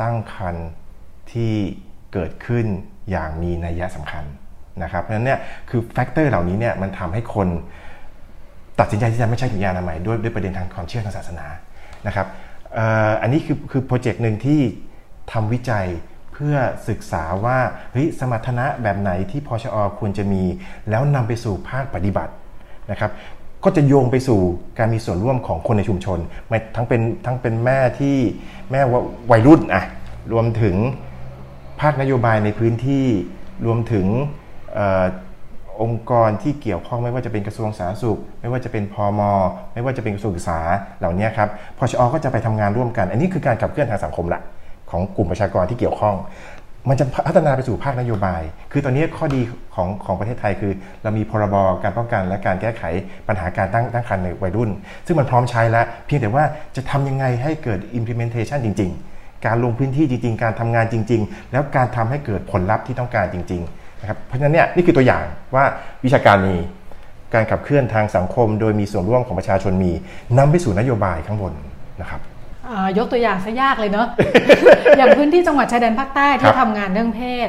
[0.00, 0.68] ตั้งครรภ์
[1.32, 1.52] ที่
[2.12, 2.66] เกิดขึ้น
[3.10, 4.24] อย่างมีนัยสำคัญ
[4.82, 5.40] นะครับเพราะฉะนั้นเนี่ย
[5.70, 7.48] คือ factor เหล่านี้เนี่ยมันทำให้คน
[8.80, 11.46] ตัดสินใจที่จะไม่ใช้ถุงยางอนามัยด้วยด้วยประเด็นทางความเชื่อทางศาสนา
[12.06, 12.26] นะครับ
[13.22, 14.60] อันนี้คือคือ project หนึ่งที่
[15.32, 15.86] ทำวิจัย
[16.38, 17.58] เพื่อศึกษาว่า
[17.92, 20.42] เฮ้ยสมรรถนะแบบไหนที่พชอควรจะมี
[20.90, 22.32] แล้วนำไปสู่ภาคปฏิบัติ
[22.90, 23.10] นะครับ
[23.64, 24.40] ก็จะโยงไปสู่
[24.78, 26.18] การมีส่วนร่วมของคนในชุมชน
[26.76, 28.16] ทั้งเป็นทั้งเป็นแม่ที่
[28.70, 28.80] แม่
[29.30, 29.84] วัยรุ่นอะ
[30.32, 30.76] รวมถึง
[31.80, 33.06] ภาคนโยบายในพื้นที่
[33.66, 34.06] รวมถึง
[34.78, 34.80] อ
[35.82, 39.20] องค์กรที่เกี่ยวข้องไม่ว่าจะเป็นกระทรวงสาธารณสุข ไม่ว่าจะเป็นพอม
[39.74, 40.60] ไม่ว่าจะเป็นกระทรวงศึกษา
[40.98, 44.40] เหล่านี้ครับพชอก็จะไปทำงานร่วมกัน อันนี้คือการขับเคลื่อนทางสังคมละ
[44.90, 46.16] ของกลุ่มประชากรที่เกี่ยวข้อง
[46.90, 49.40] มันจะพัฒนาไปสู่ภาคนโยบาย คือตอนนี้ข้อดี
[49.74, 50.72] ของของประเทศไทยคือ
[51.02, 52.82] เรามีพรบการป้องกันและการแก้ไข
[53.28, 54.70] ปัญหาการตั้งตั้งครรภ์ในวัยรุ่น
[55.06, 56.44] ซึ่งมันพร้อมใช้แล้ว เพียงแต่ว่า
[56.76, 65.22] จะทำยังไงให้เกิด implementation จริง ๆ การลงพื้นที่จริง ๆ การทำงานจริง ๆ แล้วการทำให้เกิดผลลัพธ์ที่ต้องการจริงๆนะครับเพราะฉะนั้นเนี่ยนี่คือตัวอย่าง
[65.54, 65.64] ว่า
[66.04, 66.56] วิชาการมี
[67.34, 69.92] การขับเคลื่อนทางสังคม โดยมีส่วนร่วมของประชาชนมี
[70.38, 71.52] นำไปสู่นโยบายข้างบน
[72.00, 72.20] นะครับ
[72.98, 74.06] ยกตัวอย่างซะยากเลยเนาะ
[74.96, 77.48] อย่างพื้นที่จังหวัดชายแดนภาคใต้ที่ทำงานเรื่องเพศ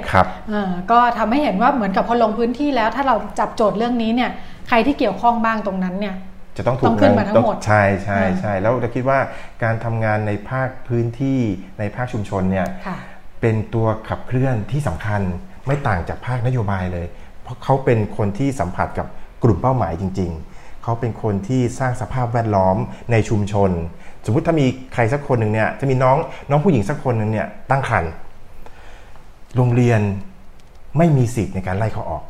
[0.91, 4.30] ก็ทำให้เห็นว่าเหมือนกับพอลงพื้นที่แล้ว ถ้าเราจับโจทย์เรื่องนี้เนี่ย
[4.67, 6.15] ใครที่เกี่ยวข้องบ้างตรงนั้นเนี่ย
[6.58, 9.19] จะต้องถูกขึ้นมาทั้งหมดใช่ใช่ใช่แล้วเราคิดว่า
[9.63, 11.39] การทำงานในภาคพื้นที่
[11.80, 12.67] ในภาคชุมชนเนี่ย
[13.41, 15.21] เป็นตัวขับเคลื่อนที่สำคัญ
[15.67, 17.08] ไม่ต่างจากภาคนโยบายเลย
[17.43, 19.08] เพราะเขาเป็นคนที่สัมผัสกับ
[19.43, 22.77] กลุ่มเป้าหมายจริง ๆ เขาเป็นคนที่สร้างสภาพแวดล้อม
[23.12, 23.71] ในชุมชน
[24.27, 26.17] สมมติถ้ามีใครสักคนหนึ่งเนี่ยจะมีน้อง
[26.49, 28.11] น้องผู้หญิงสักคนหนึ่งเนี่ยตั้งครรภ์
[29.55, 30.01] โรงเรียน
[30.97, 32.23] ไม่มีสิทธิ์ในการไล่เขาออก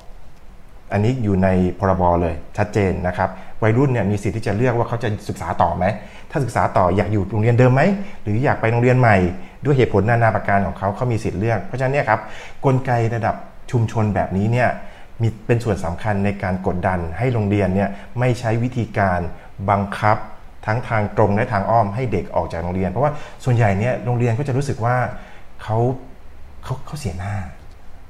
[0.94, 1.48] อันนี้อยู่ใน
[1.80, 3.30] พรบเลยชัดเจนนะครับ
[3.64, 5.86] วัยรุ่นเนี่ยมีสิทธิ์ที่จะเลือกว่าเขาจะศึกษาต่อไหม
[6.32, 7.82] ถ้าศึกษาต่ออยากอยู่โรงเรียนเดิมไหม
[8.24, 9.18] หรืออยากไปโรงเรียนใหม่
[9.66, 12.22] ด้วยเหตุผลนานาประการของเขาเขามีสิทธิ์เลือกเพราะฉะนั้นเนี่ยครับ
[12.66, 13.36] กลไกระดับ
[13.72, 14.70] ชุมชนแบบนี้เนี่ย
[15.22, 19.20] มีเป็นส่วนสำคัญในการกดดันให้โรงเรียนเนี่ยไม่ใช้วิธีการ
[19.70, 20.18] บังคับ
[20.68, 23.12] ทั้งทางตรงและทางอ้อมให้เด็กออกจากโรงเรียน เพราะว่า
[23.44, 24.96] ส่วนใหญ่เนี่ยโรงเรียนก็จะรู้สึกว่า
[25.64, 25.78] เขา
[26.64, 27.36] เขาเขาเสียหน้า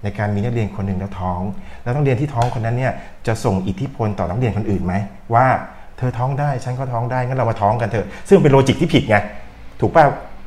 [0.03, 1.41] ในการมีนักเรียนคนหนึ่งแล้วท้อง
[1.83, 2.93] แล้วนักเรียนที่ท้องคนนั้นเนี่ย
[3.27, 4.93] จะส่งอิทธิพลต่อนักเรียนคนอื่นไหม
[5.33, 5.45] ว่า
[5.97, 9.15] เธอท้องได้ฉันก็ท้องได้งั้นเรามาท้องกันเถอะซึ่งเป็นโลจิกที่ผิดไง
[9.79, 10.03] ถูกป่ะ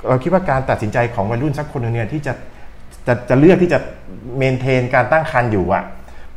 [0.08, 2.32] เราคิดว่าการตัดสินใจของวัยรุ่นสักคนหนึ่งเนี่ยที่จะ
[3.06, 3.78] จะจะเลือกที่จะ
[4.36, 5.82] เมนเทนการตั้งครรภ์อยู่อะ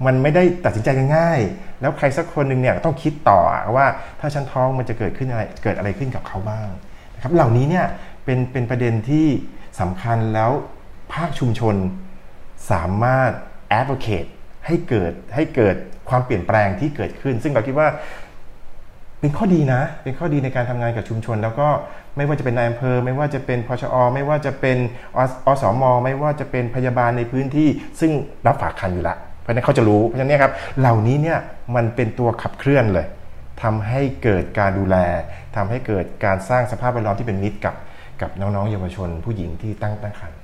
[0.06, 3.40] มันไม่ได้ตัดสินใจง่ายๆแล้วใครสักคนหนึ่งเนี่ยต้องคิดต่อ
[3.76, 3.86] ว่า
[4.20, 6.68] ถ้าฉันท้องมันจะเกิดขึ้นอะไรเกิดอะไรขึ้นกับเขาบ้าง
[7.16, 7.86] นะครับเหล่านี้เนี่ย
[8.26, 9.28] เป็นเป็นประเด็นที่
[9.80, 10.52] สำคัญแล้ว
[11.14, 11.76] ภาคชุมชน
[12.72, 13.32] สามารถ
[13.80, 14.30] advocate
[14.66, 15.76] ให้เกิดให้เกิด
[16.10, 17.88] ความเปลี่ยนแปลงที่เกิดขึ้น ซึ่งเราคิดว่า
[19.20, 21.68] เป็นข้อดีนะ เป็นข้อดีในการทำงานกับชุมชน แล้วก็
[22.18, 24.78] ไม่ว่าจะเป็นนายอำเภอ ไม่ว่าจะเป็นพชอ ไม่ว่าจะเป็น
[25.46, 28.12] อสมไม่ว่าจะเป็นพยาบาลในพื้นที่ ซึ่ง
[28.48, 31.40] รับฝากคันอยู่ละ เพราะฉะนั้นเขาจะรู้ เพราะฉะนั้นเนี่ยครับเหล่านี้เนี่ย
[31.76, 33.08] มันเป็นตัวขับเคลื่อนเลย
[33.64, 34.98] ทำให้เกิดการดูแล
[35.56, 37.76] ทำให้เกิดการสร้างสภาพแวดล้อมที่เป็นมิตรกับ
[38.22, 40.40] กับน้องๆเยาวชน ผู้หญิงที่ตั้งตั้งครรภ์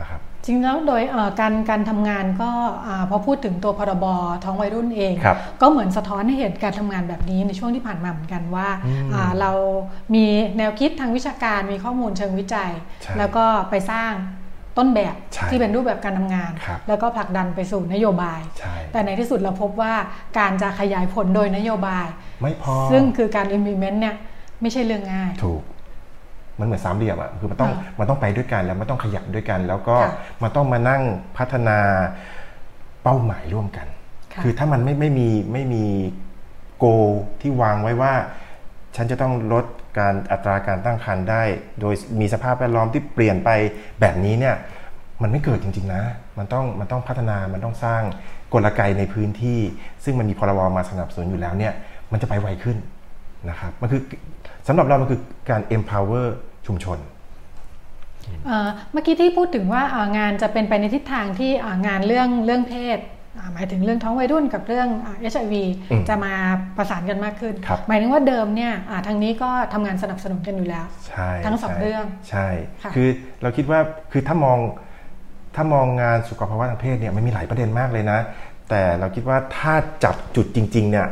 [0.00, 1.02] นะครับจริงแล้วโดย
[1.40, 2.50] การการทำงานก็
[3.10, 4.04] พอพูดถึงตัวพรบ
[4.44, 5.14] ท้องวัยรุ่นเอง
[5.60, 8.68] ก็เหมือนสะท้อนให้เห็นการทำงานแบบนี้ในช่วงที่ผ่านมาเหมือนกันว่า
[9.40, 9.50] เรา
[10.14, 10.24] มี
[10.58, 12.70] แนวคิดทางวิชาการมีข้อมูลเชิงวิจัย
[13.18, 14.12] แล้วก็ไปสร้าง
[14.78, 15.14] ต้นแบบ
[15.50, 16.52] ที่เป็นรูปแบบการทำงาน
[16.88, 18.40] แล้วก็ผลักดันไปสู่นโยบาย
[18.92, 19.92] แต่ในที่สุดเราพบว่า
[20.38, 22.06] การจะขยายผลโดยนโยบาย
[22.42, 24.14] ไม่พอ ซึ่งคือการ implement เนี่ย
[24.60, 25.62] ไม่ใช่เรื่องง่าย ถูก
[26.58, 29.96] มันเหมือนสามเหลี่ยมอะคือมันต้องมันต้องไปด้วยกันแล้วมันต้องขยับด้วยกัน แล้วก็
[30.42, 31.02] มันต้องมานั่ง
[31.36, 31.78] พัฒนา
[33.02, 33.86] เป้าหมายร่วมกัน
[34.42, 35.84] คือถ้ามันไม่ไม่มีไม่มี
[36.78, 36.84] โก
[37.40, 38.12] ที่วางไว้ว่า
[38.96, 39.64] ฉันจะต้องลด
[39.98, 41.42] การอัตราการตั้งครรภ์ได้
[41.80, 43.50] โดยมีสภาพแวดล้อมที่เปลี่ยนไป
[44.00, 44.56] แบบนี้เนี่ย
[45.22, 46.02] มันไม่เกิดจริง ๆ นะ
[46.38, 48.02] มันต้องมันต้องพัฒนา มันต้องสร้าง
[48.52, 49.60] กลไกในพื้นที่
[50.04, 51.72] ซึ่งมันมีพรบมาสนับสนุนอยู่แล้วเนี่ย
[52.12, 52.76] มันจะไปไวขึ้น
[53.50, 54.00] นะครับมันคือ
[54.68, 56.26] สำหรับเรามันคือการ empower
[56.66, 56.98] ชุมชน
[58.92, 59.82] เมื่อกี้ที่พูดถึงว่า
[60.18, 61.50] งานจะเป็นไปในทิศทางที่
[61.86, 62.98] งานเรื่องเรื่องเพศ
[63.54, 64.88] หมายถึงเรื่องท้องวัยรุ่นกับเรื่อง
[65.20, 65.64] เอชไอวี
[66.08, 66.34] จะมา
[66.76, 67.54] ประสานกันมากขึ้น
[67.88, 68.72] หมายถึงว่าเดิมเนี่ย
[69.06, 70.86] ทางนี้ก็ทำงานสนับสนุนกันอยู่แล้ว
[71.46, 72.48] ทั้งสองเรื่องใช่
[72.94, 73.08] คือ
[73.42, 73.80] เราคิดว่า
[74.12, 74.58] คือถ้ามอง
[75.56, 78.18] ถ้ามองงานสุขภาวะทางเพศเนี่ยมันมีหลายประเด็นมากเลยนะ
[78.70, 81.08] แต่เราคิดว่าถ้าจับจุดจริง ๆ เนี่ย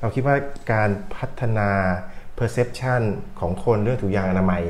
[0.00, 0.36] เราคิดว่า
[0.72, 1.68] การพัฒนา
[2.38, 3.02] perception
[3.40, 4.62] ของคนเรื่องถุงยางอนามัย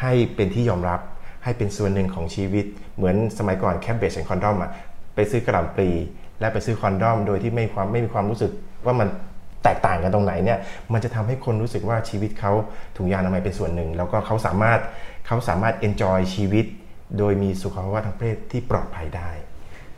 [0.00, 1.00] ให้เป็นที่ยอมรับ
[1.44, 2.66] ให้เป็นส่วนหนึ่งของชีวิต
[2.96, 4.70] เหมือนสมัยก่อน Cabbages and Condoms อะ
[5.14, 5.90] ไปซื้อกะหล่ำปลี
[6.40, 8.50] และไปซื้อ condom โดยที่ไม่ความไม่มีความรู้สึก
[8.86, 9.08] ว่ามัน
[9.64, 10.58] แตกต่างกันตรงไหนเนี่ย
[10.92, 12.52] มันจะทำให้คนรู้สึกว่าชีวิตเขา
[12.96, 14.80] ถุงยางอนามัยเป็นส่วนหนึ่ง แล้วก็เขาสามารถ
[15.26, 16.66] เขาสามารถ enjoy ชีวิต
[17.18, 19.30] โดยมีสุขภาวะทางเพศที่ปลอดภัยได้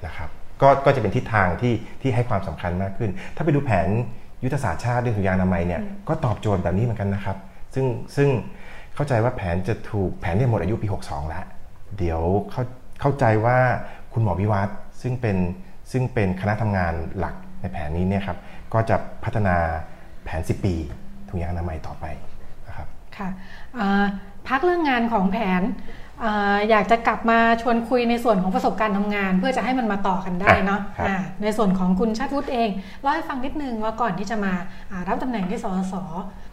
[0.07, 0.29] นะครับ
[0.63, 3.89] ก็ก็จะเป็นทิศทางที่ที่ให้ความสำคัญมากขึ้น ถ้าไปดูแผน
[4.45, 7.37] ยุทธศาสตร์ชาติเรื่องถุงยางอนามัยเนี่ยก็ตอบโจทย์แบบนี้เหมือนกันนะครับ
[7.75, 8.29] ซึ่งซึ่ง
[8.95, 11.45] เข้าใจว่าแผนจะถูกแผนเนี่ยหมดอายุปี 62 แล้ว
[11.99, 12.21] เดี๋ยว
[12.51, 12.63] เข้า
[13.01, 13.59] เข้าใจว่า
[14.13, 15.37] คุณหมอวิวัฒน์ ซึ่งเป็น
[15.93, 18.39] ซึ่งเป็นคณะทำงานหลักในแผนนี้เนี่ยครับ
[18.75, 19.57] ก็จะพัฒนา
[20.25, 20.75] แผน 10 ปี
[21.29, 22.05] ถุงยางอนามัยต่อไป
[22.69, 22.87] นะครับ
[23.17, 23.29] ค่ะ
[24.49, 25.63] พักเรื่องงานของแผน
[26.71, 30.81] อยากจะกลับมาชวนคุยในส่วนของประสบการณ์ทำงาน เพื่อจะให้มันมาต่อกันได้เนาะ
[31.43, 32.69] ในส่วนของคุณชาติวุฒิเอง
[33.03, 34.53] เล่าให้ฟังนิดนึงว่าก่อนที่จะมา
[35.09, 35.95] รับตำแหน่งที่สสส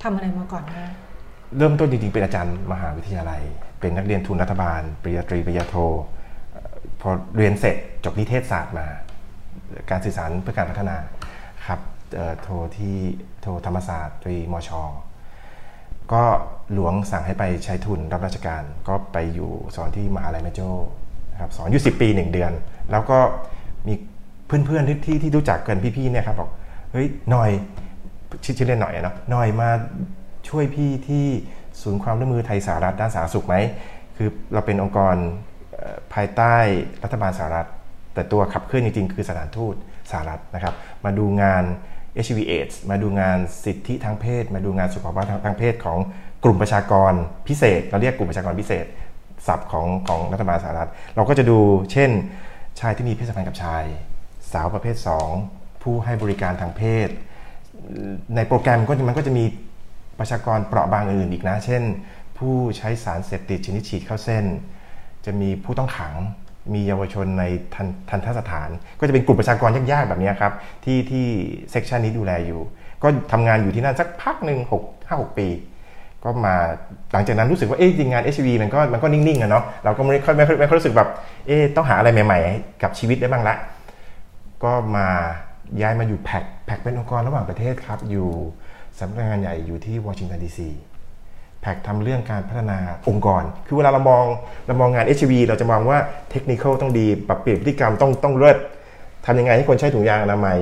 [0.04, 0.92] ทำอะไรมาก่อนนะ
[1.58, 3.42] เริ่มต้นจริงๆเป็นอาจารย์มหาวิทยาลัย
[3.80, 5.76] เป็นนักเรียนทุนรัฐบาลปริญญาตรีปริญญาโท
[7.02, 8.88] พอเรียนเสร็จจบนิเทศศาสตร์มา
[9.90, 10.98] การสื่อสารเพื่อการพัฒนา
[11.68, 11.80] ครับ
[12.42, 12.98] โทรที่
[13.42, 14.70] โทรธรรมศาสตร์ตรีมช
[16.14, 16.24] ก็
[16.74, 20.70] หลวงสั่งให้ไปใช้ทุนรับราชการ ก็ไปอยู่สอนที่มหาลัยแม่โจ้
[21.42, 22.52] ครับสอนอยู่สิปีหนึ่งเดือน
[22.92, 23.20] แล้วก็
[23.88, 23.94] มี
[24.48, 26.50] เพื่อนๆที่ที่ที่รู้จักกันพี่ๆเนี่ยครับบอก
[26.92, 27.50] เฮ้ยหน่อย
[28.44, 29.70] ชื่อเล่นหน่อยเนาะหน่อยมา
[30.50, 31.26] ช่วยพี่ที่
[31.82, 33.56] ศูนย์ความร่วมมือไทยสหรัฐด้านสาธารณสุขไหม
[34.18, 35.16] คือเราเป็นองค์กร
[36.14, 36.56] ภายใต้
[37.04, 37.68] รัฐบาลสหรัฐ
[38.14, 39.76] แต่ตัวขับเคลื่อนจริงๆ คือสถานทูต
[40.12, 40.74] สหรัฐนะครับ
[41.06, 41.64] มาดูงาน
[42.26, 46.00] HIV AIDS มาดูงานสิทธิทางเพศ มาดูงานสุขภาพทางเพศของ
[46.44, 47.14] กลุ่มประชากร
[47.48, 48.86] พิเศษ เราเรียกกลุ่มประชากรพิเศษ
[49.48, 51.60] ศัพท์ของของรัฐบาลสหรัฐ เราก็จะดู
[51.92, 52.12] เช่น
[52.80, 53.84] ชายที่มีเพศสัมพันธ์กับชาย
[54.52, 54.96] สาวประเภท
[55.40, 57.10] 2 ผู้ให้บริการทางเพศ
[58.36, 59.46] ในโปรแกรมก็มันก็จะมี
[60.20, 61.84] ประชากรเปราะบางอื่นอีกนะ เช่น
[62.38, 64.46] ผู้ใช้สารเสพติดชนิดฉีดเข้าเส้น
[65.26, 66.14] จะมีผู้ต้องขัง
[66.74, 67.44] มีเยาวชนใน
[67.76, 70.54] ทันทันทสถาน ก็จะเป็นกลุ่มประชากรยากๆแบบนี้ครับ
[70.86, 71.26] ที่ที่
[71.72, 72.62] section นี้ดูแลอยู่
[73.04, 75.48] ก็ทำงานอยู่ที่นั่นสักพักหนึ่งหกห้าหกปี
[76.24, 76.56] ก็มา
[77.14, 81.10] หลังจากนั้นรู้สึกว่าเอ๊ะจริงงาน HIV มันก็มันก็นิ่งๆอะเนาะเราก็ไม่ค่อยไม่ค่อยไม่ค่อยรู้สึกแบบ
[81.48, 83.56] เอ๊ะต้องหาอะไรใหม่ๆ กับชีวิตได้บ้างละ
[84.64, 85.08] ก็มา
[85.82, 88.30] ย้ายมาอยู่ Pact Pact เป็นองค์กรระหว่างประเทศครับ อยู่
[89.00, 90.70] สำนักงานใหญ่อยู่ที่วอชิงตันดีซี
[91.62, 94.26] Pact ทำเรื่องการพัฒนาองค์กร คือเวลาเรามอง
[94.68, 96.00] เรามองงาน HIV เราจะมองว่า
[96.32, 98.58] เทคนิคต้องดี ปรับเปลี่ยนพฤติกรรมต้องต้องเลิศ
[99.26, 100.58] ทำยังไงให้คนใช้ถุงยางอนามัย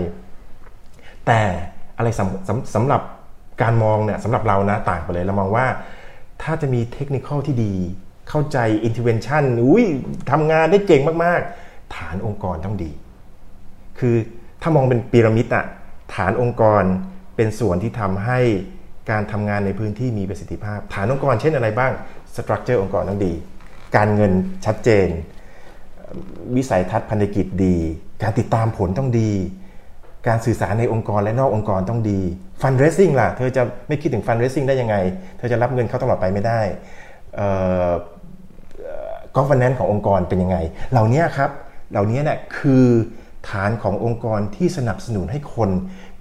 [1.27, 1.41] แต่
[1.97, 3.01] อะไรสำสำสำหรับ
[3.62, 5.65] การมองเนี่ยสำหรับเรานะต่างไปเลย เรามองว่า
[6.41, 7.73] ถ้าจะมีเทคนิคที่ดี
[8.29, 8.57] เข้าใจ
[8.88, 9.86] intervention อุ้ย
[10.31, 12.91] ทำงานได้เก่งมากๆ ฐานองค์กรต้องดี
[13.99, 14.15] คือ
[14.62, 15.65] ถ้ามองเป็นพีระมิดอะ
[16.15, 16.83] ฐานองค์กร
[17.36, 18.39] เป็นส่วนที่ทำให้
[19.10, 21.91] การทำงานในพื้นที่มีประสิทธิภาพ ฐานองค์กรเช่นอะไรบ้าง
[22.36, 23.34] สตรัคเจอร์องค์กรต้องดี
[23.96, 24.32] การเงิน
[24.65, 25.08] ชัดเจน
[26.56, 27.76] วิสัยทัศน์พันธกิจดี
[28.24, 29.32] การติดตามผลต้องดี
[30.28, 32.20] การสื่อสารในองค์กรและนอกองค์กรต้องดี
[32.62, 34.96] fundraising ล่ะ เธอจะไม่คิดถึง fundraising ได้ยังไง
[35.38, 36.62] เธอจะรับเงินเข้าตลอดไปไม่ได้
[39.36, 40.58] governance ขององค์กรเป็นยังไง
[40.91, 41.52] เหล่านี้ครับ
[41.91, 42.86] เหล่านี้เนี่ยคือ
[43.49, 45.69] ฐานขององค์กรที่สนับสนุนให้คน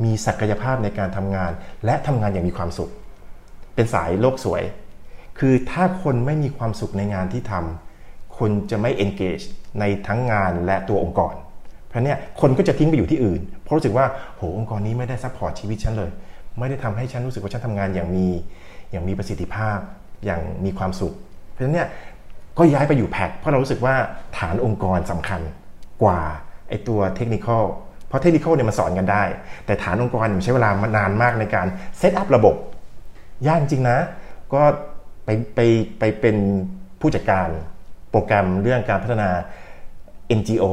[0.05, 1.53] มีศักยภาพในการทำงาน
[1.85, 2.91] และทำงานอย่างมีความสุข
[3.75, 4.63] เป็นสายโลกสวย
[5.39, 9.45] คือถ้าคนไม่มีความสุขในงานที่ทำคนจะไม่ engage
[9.81, 11.35] ในทั้งงานและตัวองค์กร
[11.89, 16.11] เพราะเนี้ยคนก็จะทิ้งไปอยู่ที่อื่น เพราะรู้สึกว่าโหองค์กรนี้ไม่ได้ support ชีวิตฉันเลย
[16.59, 18.27] ไม่ได้ทำให้ฉันรู้สึกว่าฉันทำงานอย่างมี
[18.91, 19.79] อย่างมีประสิทธิภาพ
[20.25, 21.15] อย่างมีความสุข
[21.51, 21.89] เพราะฉะนั้นเนี่ย
[22.59, 23.95] ก็ย้ายไปอยู่ Pact เพราะเรารู้สึกว่า
[24.39, 25.41] ฐานองค์กรสำคัญ
[26.03, 26.21] กว่า
[26.69, 27.65] ไอตัว technical
[28.09, 29.23] เพราะ technical เนี่ยมันสอนกันได้
[29.67, 31.67] แต่ฐานองค์กรมันใช้เวลานานมากในการ
[31.99, 32.55] เซตอัพระบบ
[33.47, 33.99] ยากจริงนะ
[34.55, 34.63] ก็
[35.25, 35.61] ไปไป
[35.99, 36.37] ไปเป็น
[37.01, 37.49] ผู้จัดการ
[38.11, 39.31] โปรแกรมเรื่องการพัฒนา
[40.39, 40.65] NGO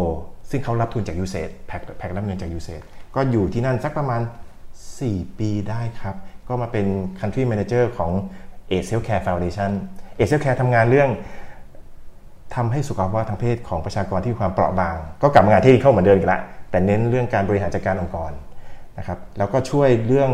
[0.50, 2.76] ซึ่งเขารับทุนจาก u s a แพ็กแพ็กรับเงินจาก u s a
[3.16, 4.22] ก็อยู่ที่นั่นสักประมาณ
[4.80, 6.16] 4 ปีได้ครับ
[6.48, 6.86] ก็มาเป็น
[7.20, 8.12] Country Manager ของ
[8.72, 9.72] a s e l Care Foundation
[10.20, 11.10] a s e l Care ทำงานเรื่อง
[12.56, 18.32] ทำให้สุขภาพทางเพศของประชากรที่มีความเปราะบาง ก็กลับมางานที่เข้าเหมือนเดิมอีกล้วแต่เน้นเรื่องการบริหารจัดการองค์กร
[18.98, 20.32] นะครับแล้วก็ช่วยเรื่อง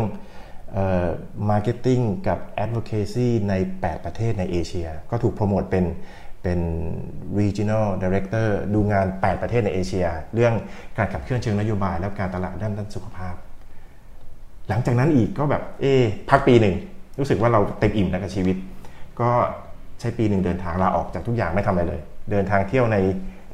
[1.50, 5.84] marketing กับแอด o c a c y ใน 8 ประเทศในเอเชีย ก็ถูกโปรโมทเป็น
[6.42, 6.60] เป็น
[7.38, 10.54] regional director ดูงาน 8 ประเทศในเอเชีย เรื่อง
[10.96, 13.34] การขับเคลื่อนเชิงนโยบาย และการตลาดด้านด้านสุขภาพ
[14.68, 15.86] หลังจากนั้นอีกก็แบบเอ
[16.30, 16.74] พักปีหนึ่ง
[17.18, 18.56] รู้สึกว่าเราเต็มอิ่มแล้วกับชีวิต
[19.20, 19.30] ก็
[20.00, 22.96] ใช้ปีหนึ่งเดินทางลาออกจากทุกอย่างไม่ทำอะไรเลย เดินทางเที่ยวใน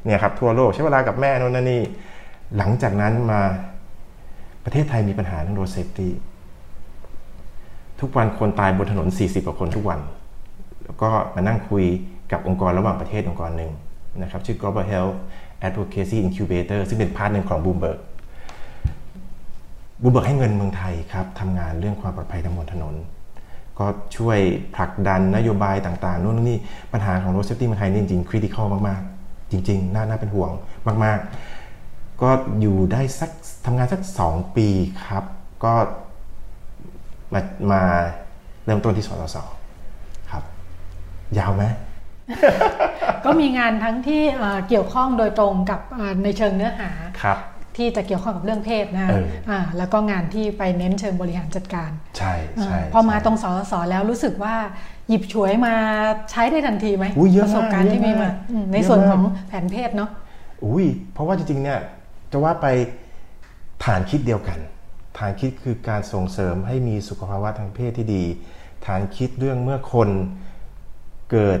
[0.05, 1.81] เนี่ยครับทั่วโลกใช้เวลากับแม่นู่นนี่
[2.57, 3.41] หลังจากนั้นมา
[4.65, 6.11] ประเทศไทยมีปัญหาเรื่อง road safety
[7.99, 9.99] ทุกวันคนตายบนถนน 40กว่าคนทุกวัน
[10.83, 11.85] แล้วก็มานั่งคุย
[12.31, 13.71] กับองค์กรระหว่างประเทศองค์กรหนึ่ง
[14.21, 15.15] นะครับชื่อ Global Health
[15.67, 17.97] Advocacy Incubator ซึ่งเป็น part หนึ่งของ Bloomberg
[20.01, 22.95] Bloomberg ให้เงินเมืองไทยครับทำงานเรื่องความปลอดภัยทางบนถนน
[23.79, 23.85] ก็
[24.17, 24.39] ช่วย
[24.75, 26.57] ผลักดันนโยบายต่างๆนู่นนี่
[26.91, 30.51] ปัญหาของ road safety เมืองไทยนี่จริงๆ critical มากๆ จริง ๆ น่าน่าเป็นห่วง
[31.03, 31.19] มาก
[31.69, 32.29] ๆ ก็
[32.61, 33.31] อยู่ได้สัก
[33.65, 34.67] ทำงานสักสองปี
[35.05, 35.23] ครับ
[35.63, 35.73] ก็
[37.33, 37.81] มามา
[38.65, 39.37] เริ่มต้นที่สสส
[40.31, 40.43] ครับ
[41.37, 41.63] ยาวไหม
[43.25, 44.21] ก็มีงานทั้งที่
[44.67, 45.79] เกี่ยวข้องโดยตรงกับ
[46.23, 46.89] ในเชิงเนื้อหา
[47.23, 47.37] ครับ
[47.77, 54.55] ที่จะเกี่ยวข้องกับเรื่องเพศนะะแล้วก็งานที่ไปเน้นเชิงบริหารจัดการ ใช่ใช่พอมาตรงสสแล้วรู้สึกว่า
[55.09, 55.73] หยิบฉวยมา
[56.31, 57.05] ใช้ได้ทันทีไหม
[57.43, 58.29] ประสบการณ์ที่มีมา
[58.73, 60.09] ในส่วนของแผนเพศเนาะ
[60.65, 61.79] อุ้ยเพราะว่าจริงๆเนี่ย
[62.31, 62.67] จะว่าไป
[63.85, 64.59] ฐานคิดเดียวกัน
[65.17, 68.23] ฐานคิดคือการส่งเสริมให้มีสุขภาวะทางเพศที่ดี
[68.85, 70.09] ฐานคิดเรื่องเมื่อคน
[71.31, 71.59] เกิด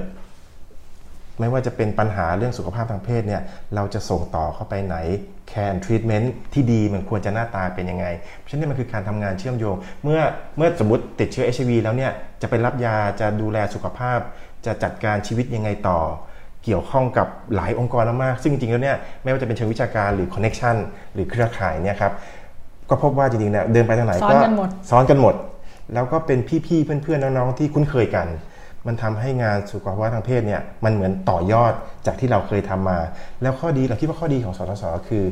[1.39, 3.41] ไม่ว่าจะเป็นปัญหาเรื่องสุขภาพทางเพศเนี่ย
[3.75, 4.95] เราจะส่งต่อเข้าไปไหน
[5.49, 8.05] care and treatment ที่ดีมันควรจะหน้าตาเป็นยังไง
[8.37, 10.19] เพราะฉะนั้นมันคือการทำงานเชื่อมโยง เมื่อ
[10.57, 14.19] เมื่อสมมติติดเชื้อ HIV แล้วเนี่ยจะไปรับยาจะดูแลสุขภาพ
[14.65, 15.99] จะจัดการชีวิตยังไงต่อ
[16.63, 20.75] เกี่ยวข้องกับหลายองค์กรมาก ซึ่งจริงๆแล้วเนี่ยไม่ว่าจะเป็นเชิงวิชาการหรือ connection
[21.13, 22.13] หรือเครือข่ายเนี่ยครับ
[22.89, 25.35] ก็พบว่าจริงๆเนี่ยเดินไปทางไหนก็ซ้อนกันหมดซ้อนกันหมด
[25.93, 28.27] แล้วก็เป็นพี่ๆเพื่อนๆน้องๆที่คุ้นเคยกัน
[28.87, 31.73] มันทำให้งานสุขภาพทางเพศเนี่ยมันเหมือนต่อยอด
[32.05, 32.99] จากที่เราเคยทำมา
[33.41, 35.25] แล้วข้อดีเราคิดว่าข้อดีของสสสคือ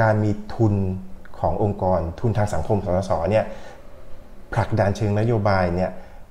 [0.00, 0.74] การมีทุน
[1.40, 3.44] ขององค์กร ทุนทางสังคมสสสเนี่ย
[4.54, 5.90] ผลักดันเชิงนโยบายเนี่ย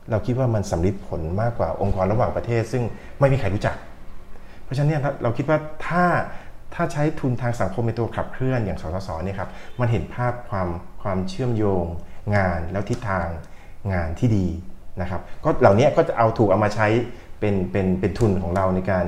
[0.10, 2.84] เราคิดว่ามันสำลิดผลมากกว่าองค์กรระหว่างประเทศ ซึ่ง
[3.20, 3.76] ไม่มีใครรู้จัก
[4.64, 6.06] เพราะฉะนั้นเนี่ยเราคิดว่าถ้า
[6.76, 10.68] ถ้าใช้ทุนทางสังคมในตัวขับเคลื่อนอย่างสสสเนี่ยครับมันเห็นภาพความ
[11.02, 11.86] ความเชื่อมโยง
[12.36, 13.28] งานแล้วทิศทาง
[13.94, 14.48] งานที่ดี
[15.02, 16.88] นะครับก็เหล่านี้ก็จะเอาถูกเอามาใช้
[17.40, 19.06] เป็นเป็นเป็นทุนของเราในการ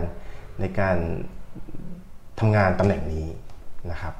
[0.62, 0.98] ในการ
[2.40, 3.26] ทำงานตำแหน่งนี้
[3.92, 4.14] นะครับ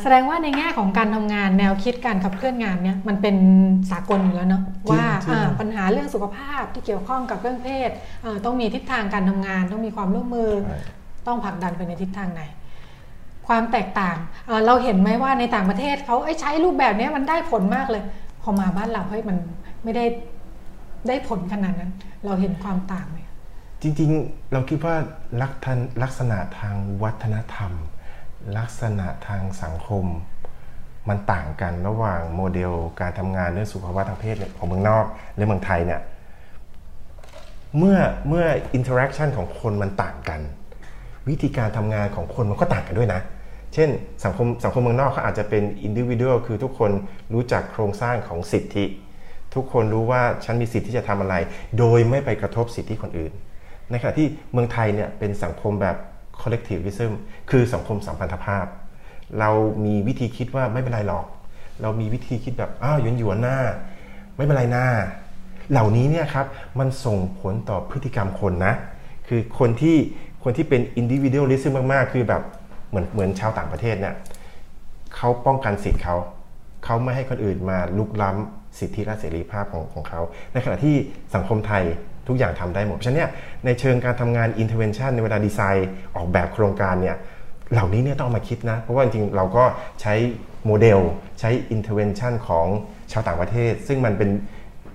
[0.00, 3.36] แสดงว่าในแง่ของการทำงานแนวคิดการขับเคลื่อนงานเนี่ยมันเป็น
[3.90, 5.04] สากลอยู่แล้วเนาะว่า
[5.60, 7.90] ปัญหาเรื่องสุขภาพที่เกี่ยวข้องกับเรื่องเพศ
[8.44, 10.50] ต้องมีทิศทางการทำงาน ต้องมีความร่วมมือ
[11.26, 12.42] ต้องผลักดันไปในทิศทางไหน
[13.48, 14.16] ความแตกต่าง
[14.66, 18.02] เราเห็นไหมว่าในต่างประเทศเขาใช้รูปแบบนี้มันได้ผลมากเลย
[18.42, 19.36] พอมาบ้านเราเฮ้ยมัน
[19.84, 20.04] ไม่ได้
[21.08, 21.92] ได้ผลขนาดนั้น
[22.24, 23.18] เราเห็นความต่างไหม
[23.82, 24.96] จริงๆ เราคิดว่า
[26.02, 27.72] ลักษณะทางวัฒนธรรม
[28.58, 30.04] ลักษณะทางสังคม
[31.08, 35.04] มันต่างกันระหว่างโมเดลการทำงานเรื่องสุขภาวะทางเพศของเมืองนอก
[35.36, 36.00] และเมืองไทยเนี่ย
[37.78, 40.40] เมื่อเมื่อinteraction ของคนมันต่างกัน
[41.28, 43.20] วิธีการทำงานของคนมันก็ต่างกันด้วยนะ
[43.74, 43.88] เช่น
[44.24, 46.90] สังคมสังคมเมืองนอกเขาอาจจะเป็น individual คือทุกคน
[47.34, 48.84] รู้จักโครงสร้างของสิทธิ
[49.54, 51.34] ทุกคนรู้ว่าฉันมีสิทธิที่จะทำอะไร
[51.78, 53.32] โดยไม่ไปกระทบสิทธิคนอื่น
[53.90, 55.96] ในขณะที่เมืองไทยเนี่ยเป็นสังคมแบบ
[56.40, 57.12] collectivism
[57.50, 58.66] คือสังคมสัมพันธภาพ
[59.40, 59.50] เรา
[59.84, 61.26] มีวิธีคิดว่าไม่เป็นไรหรอก
[61.82, 63.58] เรามีวิธีคิดแบบอ้าวหยวนหยวนน่า
[64.36, 64.86] ไม่เป็นไรหน้า
[65.70, 66.46] เหล่านี้เนี่ยครับ
[66.78, 68.74] มันส่งผลต่อพฤติกรรมคนนะ
[69.28, 69.96] คือคนที่
[70.44, 72.42] คนที่เป็น individualism มาก ๆ คือแบบ
[72.88, 74.14] เหมือนเหมือนชาวต่างประเทศเนี่ย
[75.16, 76.16] เขาป้องกันสิทธิ์เขา
[76.84, 80.20] เขาไม่ให้คนอื่นมาลุกล้ำสิทธิและเสรีภาพของของเขา
[80.52, 80.96] ในขณะที่
[81.34, 81.84] สังคมไทย
[82.28, 83.30] ทุกอย่างทำได้หมด เพราะฉะนั้นเนี่ย
[83.64, 87.16] ในเชิงการทำงาน intervention ในเวลาดีไซน์ ออกแบบโครงการเนี่ย
[87.72, 89.64] เหล่านี้เนี่ยต้องมาคิดนะ เพราะว่าจริงๆ เราก็
[90.00, 90.14] ใช้
[90.66, 91.00] โมเดล
[91.40, 92.66] ใช้ intervention ของ
[93.12, 94.30] ชาวต่างประเทศ ซึ่งมันเป็น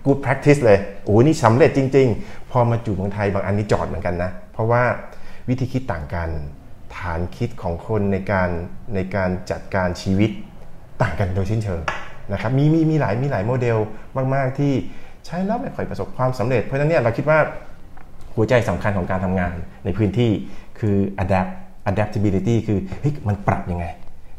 [0.06, 4.84] good practice เลยโอ้นี่สำเร็จจริง ๆ พอมาจู่เมืองไทยบางอันนี้จอดเหมือนกันนะ เพราะว่า
[5.50, 6.30] วิธีคิดต่างกัน
[6.98, 8.50] ฐานคิดของคนในการ
[8.96, 10.32] ในการจัดการชีวิต
[11.02, 11.82] ต่างกันโดยสิ้นเชิง
[12.34, 13.78] นะครับมีมีมีหลายมีหลายโมเดล
[14.34, 14.74] มาก ๆ ที่
[15.26, 17.40] ใช้แล้วไม่ค่อยประสบความสำเร็จ เพราะฉะนั้นเนี่ยเราคิดว่า
[18.36, 20.32] หัวใจสำคัญของการทำงานในพื้นที่
[20.80, 21.52] คือ adapt
[21.90, 23.86] adaptability คือเฮ้ยมันปรับยังไง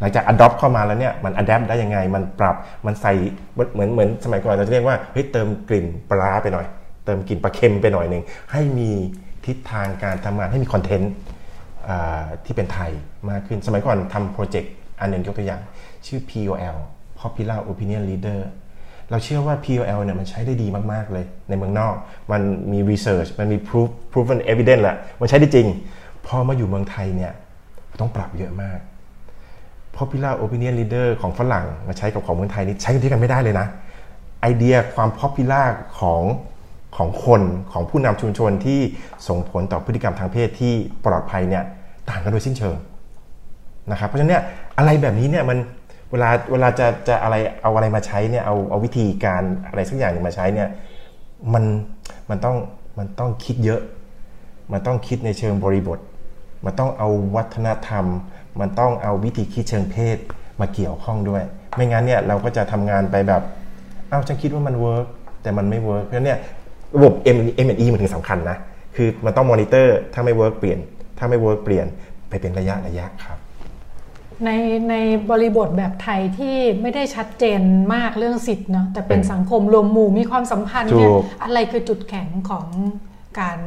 [0.00, 3.12] หลังจาก adopt เข้ามาแล้วเนี่ยมัน adapt ได้ยังไง มันปรับมันใส่
[3.52, 6.66] เหมือนเหมือนสมัยก่อนเราจะเรียกว่าเฮ้ยเติมกลิ่นปลาไปหน่อย
[7.04, 8.90] เติมกลิ่นปลาเค็มไปหน่อยหนึ่งให้มี
[9.46, 11.12] ทิศทางการทำงานให้มีคอนเทนต์
[12.44, 12.90] ที่เป็นไทย
[13.30, 15.60] มากขึ้นสมัยก่อนทำโปรเจกต์อันหนึ่งยกตัวอย่าง
[16.06, 16.76] ชื่อ POL
[17.20, 18.40] Popular Opinion Leader
[19.10, 21.94] เราเชื่อว่า POL เนี่ยมันใช้ได้ดีมาก ๆ เลยในเมืองนอก
[22.32, 25.66] มันมี research มันมี proof proven evidence แหละมันใช้ได้จริง
[26.26, 27.32] พอมาอยู่เมืองไทยเนี่ย
[28.00, 28.78] ต้องปรับเยอะมาก
[29.96, 33.66] popular opinion leader ของฝรั่งมาใช้กับของเมืองไทยนี่ใช้กันที่กันไม่ได้เลยนะ
[34.40, 35.66] ไอเดียความ popular
[35.98, 36.22] ของ
[36.96, 38.80] ของคนของผู้นำชุมชนที่
[39.28, 40.72] ส่งผลต่อพฤติกรรมทางเพศที่
[41.04, 41.64] ปลอดภัยเนี่ย
[42.10, 42.76] ต่างกันโดยสิ้นเชิง
[43.90, 44.42] นะครับ เพราะฉะนั้นเนี่ย
[44.78, 45.58] อะไรแบบนี้เนี่ยมัน
[46.10, 50.68] เวลาเวลาจะจะอะไรเอาอะไรมาใช้เนี่ยเอาเอาวิธีการอะไรสักอย่างนึงมาใช้เนี่ย
[51.54, 51.64] มัน
[52.30, 52.56] มันต้อง
[52.98, 53.80] มันต้องคิดเยอะ
[54.72, 55.98] มันต้องคิดในเชิงบริบท
[56.64, 58.04] มันต้องเอาวัฒนธรรม
[58.60, 60.18] มันต้องเอาวิธีคิดเชิงเพศ
[60.60, 61.42] มาเกี่ยวข้องด้วย
[61.76, 63.42] ไม่งั้นเนี่ยเราก็จะทำงานไปแบบ
[64.10, 65.06] อ้าวฉันคิดว่ามัน work
[65.42, 66.38] แต่มันไม่ work เพราะฉะนั้นเนี่ย
[66.96, 68.56] ระบบ M M&E มันถึงสำคัญนะ
[68.96, 70.78] คือมันต้องมอนิเตอร์ถ้าไม่ work เปลี่ยน
[71.18, 71.86] ถ้าไม่ work เปลี่ยน
[72.28, 73.38] ไปเป็นระยะระยะครับ
[74.44, 74.50] ใน
[74.90, 74.94] ใน
[75.30, 77.60] บริบทแบบไทยที่ไม่ได้ชัดเจน
[77.94, 81.10] มากเรื่องสิทธิ์เนาะแต่เป็นสังคมรวมหมู่มีความสัมพันธ์เนี่ย
[81.42, 82.66] อะไรคือจุดแข็งของ
[83.40, 83.60] การ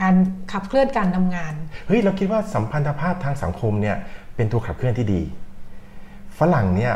[0.00, 0.14] การ
[0.52, 1.54] ขับเคลื่อนการทำงาน
[1.86, 3.96] เฮ้ยเราคิดว่าสัมพันธภาพทางสังคมเนี่ย
[4.36, 5.22] เป็นตัวขับเคลื่อนที่ดี
[6.38, 6.94] ฝรั่งเนี่ย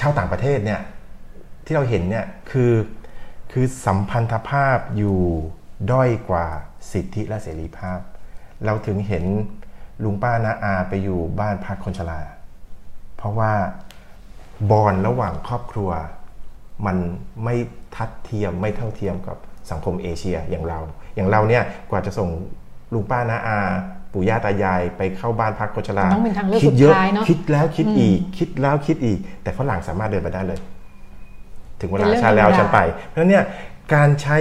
[0.00, 0.80] ชาวต่างประเทศเนี่ย
[1.64, 2.72] ที่เราเห็นเนี่ยคือ
[3.52, 5.18] คือสัมพันธภาพอยู่
[5.92, 6.46] ด้อยกว่า
[6.92, 7.98] สิทธิและเสรีภาพ
[8.64, 9.24] เราถึงเห็น
[10.04, 12.20] ลุงป้านาอาไปอยู่บ้านพักคนชรา
[13.16, 13.52] เพราะว่า
[14.70, 15.90] บอลระหว่างครอบครัว
[16.86, 16.96] มัน
[17.44, 17.54] ไม่
[17.96, 19.36] ทัดเทียมไม่เท่าเทียมกับ
[19.70, 20.78] สังคมเอเชียอย่างเรา
[21.14, 22.28] อย่างเราเนี่ยกว่าจะส่ง
[22.94, 23.58] ลุงป้านาอา
[24.12, 26.06] ปู่ย่าตายายไปเข้าบ้านพักคนชรา
[26.62, 26.94] คิดเยอะ
[27.28, 30.60] คิดแล้วคิดอีก คิดแล้วคิดอีก แต่ฝรั่งสามารถเดินไปได้เลย
[31.80, 33.44] ถึงเวลาชาแล้วฉันไป เพราะฉะนั้นเนี่ย
[33.94, 34.36] การใช้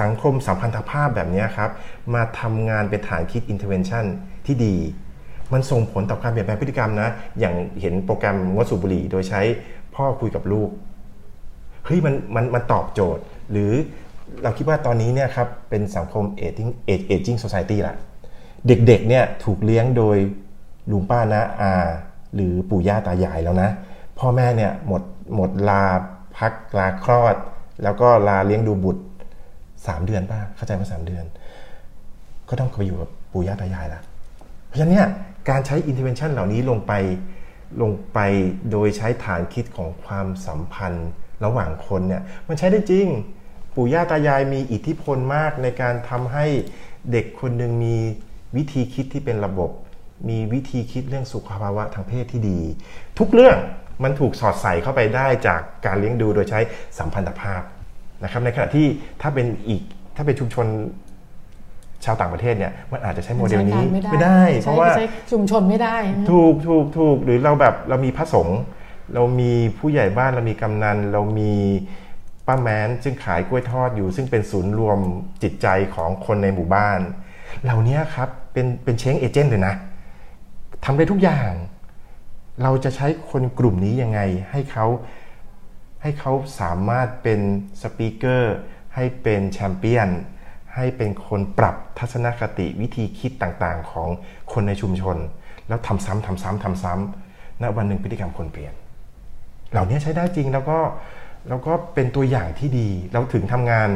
[0.00, 1.70] สังคมสัมพันธภาพแบบนี้ครับ
[2.14, 4.04] มาทำงานเป็นฐานคิด intervention
[4.46, 4.76] ที่ดี
[5.52, 7.08] มันส่งผลต่อการเปลี่ยนแปลงพฤติกรรมนะ
[7.40, 9.40] อย่างเห็นโปรแกรมงดสูบบุหรี่ โดยใช้
[9.94, 10.70] พ่อคุยกับลูก
[11.84, 13.22] เฮ้ยมันมันมันตอบโจทย์
[13.52, 13.72] หรือ
[14.42, 16.70] เราคิดว่าตอนนี้เนี่ยครับเป็นสังคม aging
[17.14, 17.96] aging society ละ
[18.66, 20.16] เด็กๆเนี่ยถูกเลี้ยงโดย
[20.92, 21.72] ลุงป้านะอา
[22.34, 23.70] หรือปู่ย่าตายายแล้วนะ
[24.18, 25.02] พ่อแม่เนี่ยหมด
[25.34, 25.84] หมดลา
[26.36, 27.36] พักลาคลอด
[27.82, 29.02] แล้วก็ลาเลี้ยงดูบุตร
[29.86, 31.24] สามเดือนป้าเข้าใจว่าสามเดือน
[32.48, 34.00] ก็ต้องไปอยู่กับปู่ย่าตายายละ
[34.70, 35.08] เพราะฉะนั้นเนี่ย
[35.50, 36.92] การใช้ intervention เหล่านี้ลงไป
[37.82, 38.18] ลงไป
[38.70, 41.10] โดยใช้ฐานคิดของความสัมพันธ์
[41.44, 43.06] ระหว่างคนเนี่ยมันใช้ได้จริง
[43.74, 46.46] ปู่ย่าตายายมีอิทธิพลมากในการทำให้
[47.12, 47.96] เด็กคนหนึ่งมี
[48.56, 49.70] วิธีคิดที่เป็นระบบ
[50.28, 52.58] มีวิธีคิดเรื่องสุขภาวะทางเพศที่ดี
[53.18, 53.56] ทุกเรื่อง
[54.04, 56.60] มันถูกสอดใส่เข้าไปได้จากการเลี้ยงดูโดยใช้
[56.98, 57.62] สัมพันธภาพ
[58.22, 58.86] นะครับในขณะที่
[59.22, 59.82] ถ้าเป็นอีก
[60.16, 60.66] ถ้าเป็นชุมชน
[62.04, 64.90] ชาวต่างประเทศเนี่ยมันอาจจะใช้โมเดลนี้ไม่ได้ เพราะว่า
[65.30, 65.96] ชุมชนไม่ได้
[66.30, 68.60] ถูกถูกถูกหรือเราแบบเรามีพระสงฆ์
[69.14, 71.52] เรามีผู้ใหญ่บ้านเรามีกำนัน เรามี
[72.46, 74.98] ป้าแม้นซึ่งขายกล้วยทอดอยู่ ซึ่งเป็นศูนย์รวม
[75.42, 77.00] จิตใจของคนในหมู่บ้าน
[77.62, 79.74] เหล่านี้ครับเป็นเป็นเช้งเอเจนต์เลยนะ
[80.84, 81.52] ทำได้ทุกอย่าง
[82.62, 84.20] เราจะใช้คนกลุ่มนี้ยังไง
[84.50, 84.86] ให้เขา
[86.02, 87.40] ให้เขาสามารถเป็น
[87.82, 88.54] สปีกเกอร์
[88.94, 90.08] ให้เป็นแชมเปี้ยน
[90.74, 94.08] ให้เป็นคนปรับทัศนคติวิธีคิดต่างๆ ของ
[94.52, 95.16] คนในชุมชน
[95.68, 98.74] แล้วทำซ้ำทำซ้ำทำซ้ำณวันหนึ่งพฤติกรรมคนเปลี่ยน
[99.72, 100.78] เหล่านี้ใช้ได้จริงแล้วก็
[101.48, 103.90] แล้วก็เป็นตัวอย่างที่ดี เราถึงทำงาน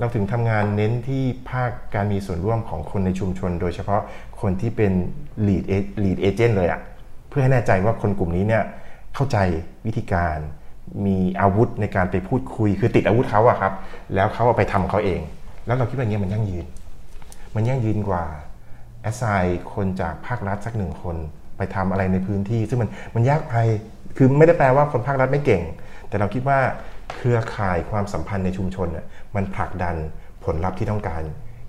[0.00, 4.00] เราถึงทำงานเน้นที่ภาคการมีส่วนร่วมของคนในชุมชน โดยเฉพาะ
[4.40, 4.92] คนที่เป็น
[5.46, 5.64] lead
[6.02, 6.80] lead agent เลยอะ
[7.28, 8.64] เพื่อให้แน่ใจว่าคนกลุ่มนี้เนี่ย
[9.14, 9.36] เข้าใจ
[9.86, 10.36] วิธีการ
[11.06, 13.72] มีอาวุธในการไปพูดคุย คือติดอาวุธเขาอะครับ
[14.14, 15.20] แล้วเขาเอาไปทำเขาเอง
[15.68, 16.66] แล้วเราคิดว่าอย่างนี้มันยั่งยืน
[17.54, 18.24] มันยั่งยืนกว่า
[19.02, 21.16] แอสไซน์คนจากภาครัฐสักหนึ่งคน
[21.56, 23.54] ไปทำอะไรในพื้นที่ ซึ่งมันมันยากไป
[24.16, 25.62] คือไม่ได้แปลว่าคนภาครัฐไม่เก่ง
[26.08, 26.58] แต่เราคิดว่า
[27.16, 29.04] เครือข่ายความสัมพันธ์ในชุมชนน่ย
[29.36, 29.96] มันผลักดัน
[30.44, 31.22] ผลลัพธ์ที่ต้องการ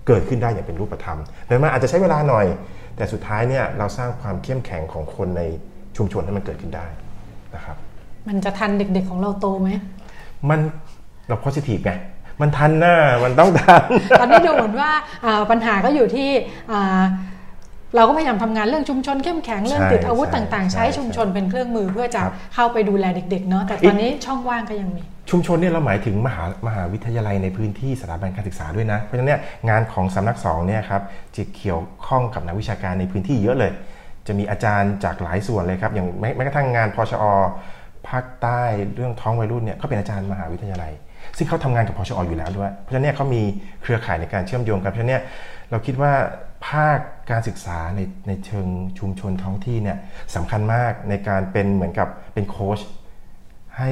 [0.06, 2.46] เกิดขึ้นได้อย่างเป็นรูปธรรมแต่มันอาจจะใช้เวลาหน่อย
[2.96, 5.42] แต่สุดท้ายเนี่ยเราสร้างความเข้มแข็งของคนใน
[5.96, 6.86] ชุมชนให้มันเกิดขึ้นได้
[7.54, 7.76] นะครับ
[8.28, 9.70] มันจะทันเด็กๆของเราโตไหม
[10.50, 10.60] มัน
[11.28, 11.92] เราโพสิทีฟไง
[12.40, 13.84] มันทันหน้ามันต้องทัน
[14.20, 14.90] ตอนนี้ดูเหมือนว่า
[15.24, 16.30] อ่าปัญหาก็อยู่ที่
[16.72, 17.02] อ่า
[17.96, 31.02] เราก็พยายามทำงานเรื่องชุมชนเข้มแข็งเรื่องใช่ติดอาวุธใช่ต่างๆใช่ใช้ชุมชนเป็นเครื่องมือเพื่อจะครับเข้าไปดูแลเด็ก ๆ เนาะแต่ตอนนี้ช่องว่างก็ยังมีชุมชนเนี่ยเราหมายถึงมหามหาวิทยาลัยในพื้นที่สถาบันการศึกษาด้วยนะ เพราะฉะนั้นเนี่ยงานของสำนักสองเนี่ยครับ
[31.36, 33.72] จะเกี่ยวข้องกับนักวิชาการในพื้นที่เยอะเลย
[34.26, 37.24] จะมีอาจารย์จากหลายส่วนเลยครับ อย่างแม้แม้กระทั่งงานพชอ
[38.08, 38.62] ภาคใต้
[38.94, 40.92] เรื่องท้องวัยรุ่นเนี่ยก็เป็นอาจารย์มหาวิทยาลัย
[41.36, 43.42] ซึ่งเขาทำงานกับพชออยู่แล้วด้วย เพราะฉะนั้นเขามี
[43.82, 45.22] เครือข่ายในการเชื่อมโยงกันเพราะฉะนั้น
[45.70, 46.12] เราคิดว่า
[46.68, 46.98] ภาค
[47.30, 48.66] การศึกษาในในเชิง
[48.98, 49.98] ชุมชนท้องที่เนี่ย
[50.34, 52.80] สำคัญมากในการเป็นเหมือนกับเป็นโค้ช
[53.78, 53.90] ให้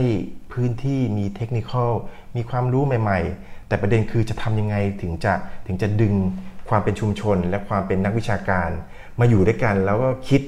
[0.53, 1.91] พื้นที่มีเทคนิคอล
[2.37, 5.33] มีความรู้ใหม่ ๆ แต่ประเด็นคือจะทำยังไงถึงจะ
[5.67, 6.15] ถึงจะดึง
[6.69, 8.71] ความเป็นชุมชน และความเป็นนักวิชาการ
[9.21, 10.41] มาอยู่ด้วยกัน แล้วก็คิด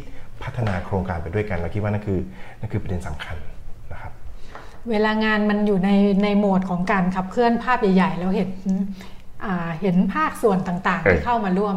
[0.43, 2.21] พัฒนาโครงการไปด้วยกันเราคิดว่านั่นคือ
[2.61, 3.37] นั่นคือประเด็นสำคัญ
[4.91, 5.91] เวลางานมันอยู่ใน
[6.23, 8.51] ในโหมดของการขับเคลื่อนภาพใหญ่ๆ แล้วเห็น
[9.45, 11.77] อ่าเห็นภาคส่วนต่างๆเออที่เข้ามาร่วม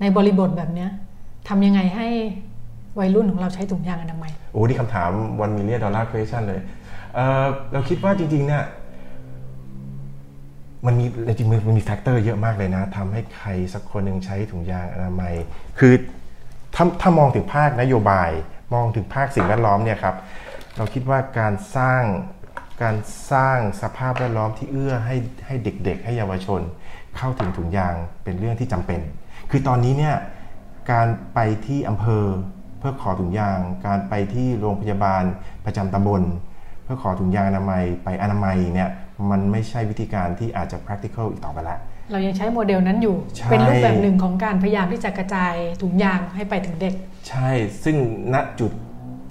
[0.00, 0.90] ในบริบทแบบเนี้ย
[1.48, 2.08] ทำยังไงให้
[2.98, 6.60] วัยรุ่นของเราใช้ถุงยางอนามัยโอ้นี่คำถามวันมิเลียดอลลาร์ question เลย
[7.14, 8.64] เอ่อเราคิดว่าจริงๆเนี่ย
[10.86, 15.34] มันมีจริงๆมันมี factor เยอะมากเลยนะทำให้ใครสักคนหนึ่งใช้ถุงยางอนามัย
[15.78, 15.92] คือ
[16.74, 18.30] ถ้าถ้ามองถึงภาคนโยบาย
[18.74, 20.14] มองถึงภาคสิ่งแวดล้อมเนี่ยครับ
[20.78, 22.02] เราคิดว่าการสร้าง
[22.82, 22.96] การ
[23.32, 25.16] สร้างสภาพแวดล้อมที่เอื้อให้
[25.46, 26.60] ให้เด็ก ๆ ให้เยาวชน
[27.16, 29.00] เข้าถึงถุงยางเป็นเรื่องที่จำเป็น
[29.50, 30.16] คือตอนนี้เนี่ย
[30.92, 32.24] การไปที่อำเภอ
[32.78, 35.22] เพื่อขอถุงยาง การไปที่โรงพยาบาล
[35.64, 36.22] ประจำตำบล
[36.84, 38.90] เพื่อขอถุงยางอนามัยไปอนามัยเนี่ย
[39.30, 41.78] มันไม่ใช่วิธีการที่อาจจะ practical อีกต่อไปละ
[42.10, 46.94] เรายังใช้โมเดลนั้นอยู่ใช่เป็นรูปแบบหนึ่งของการพยายามที่จะกระจายถุงยางให้ไปถึงเด็ก
[47.28, 47.50] ใช่
[47.84, 47.96] ซึ่ง
[48.34, 48.72] ณจุด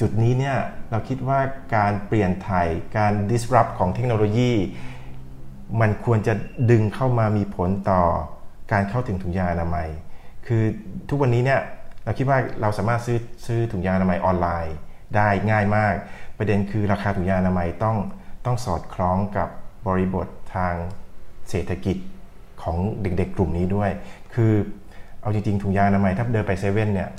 [0.02, 0.58] จุดนี้เนี่ย
[0.92, 1.40] เราคิดว่า
[1.76, 2.68] การเปลี่ยนถ่าย
[2.98, 4.52] การ disrupt ของเทคโนโลยี
[5.82, 6.34] มันควรจะ
[6.72, 8.04] ดึงเข้ามามีผลต่อ
[8.72, 9.88] การเข้าถึงถุงยางอนามัย
[10.48, 10.64] คือ
[11.10, 11.62] ทุกวันนี้เนี่ย
[12.04, 14.76] เราคิดว่าเราสามารถซื้อซื้อถุงยางอนามัยออนไลน์
[15.16, 15.94] ได้ง่ายมาก
[16.38, 17.98] ประเด็นคือราคาถุงยางอนามัยต้อง
[18.46, 19.50] ต้องสอดคล้องกับ
[19.88, 20.74] บริบททาง
[21.50, 21.98] เศรษฐกิจ
[22.64, 23.92] ของเด็กๆ กลุ่มนี้ด้วย
[24.34, 24.54] คือ
[25.22, 27.10] เอาจริงๆถุงยางอนามัยถ้าเดินไปเซเว่นเนี่ย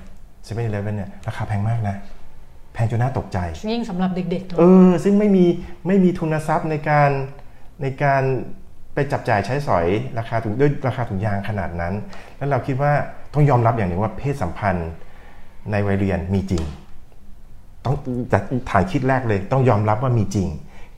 [0.44, 1.96] เซเว่นอีเลฟเว่นเนี่ยราคาแพงมากนะ
[2.78, 3.38] พงจนน่าตกใจ
[3.70, 5.44] ยิ่งสำหรับเด็กๆเออซึ่งไม่มี
[5.86, 7.10] ไม่มีทุนทรัพย์ในการ
[7.82, 8.22] ในการ
[8.94, 9.86] ไปจับจ่ายใช้สอย
[10.18, 11.94] ราคาถุงด้วยราคาถุงยางขนาดนั้น
[12.38, 12.92] แล้วเราคิดว่า
[13.34, 14.90] ต้องยอมรับอย่างหนึ่งว่าเพศสัมพันธ์
[15.70, 16.62] ในวัยเรียนมีจริง
[17.84, 17.96] ต้อง
[18.32, 20.48] จากฐานคิดแรกเลย ต้องยอมรับว่ามีจริง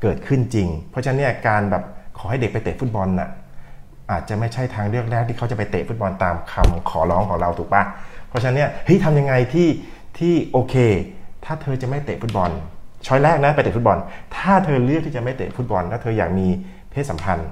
[0.03, 1.85] เกิดขึ้นจริง เพราะฉะนั้นเนี่ยการแบบ
[2.19, 3.29] ขอให้เด็กไปเตะฟุตบอลน่ะ
[4.11, 7.83] อาจจะไม่ใช่ทางเลือกแรกที่เขาจะไปเตะฟุตบอลตามคำขอร้องของเราถูกปะ
[8.29, 9.69] เพราะฉะนั้นเนี่ยเฮ้ยทำยังไงที่
[10.19, 10.75] ที่โอเค
[11.45, 12.51] ถ้าเธอจะไม่เตะฟุตบอล
[13.07, 13.99] ช้อยแรกนะไปเตะฟุตบอล
[14.37, 16.49] ถ้าเธอเลือกที่จะไม่เตะฟุตบอล ถ้าเธออยากมี
[16.91, 17.49] เพศสัมพันธ์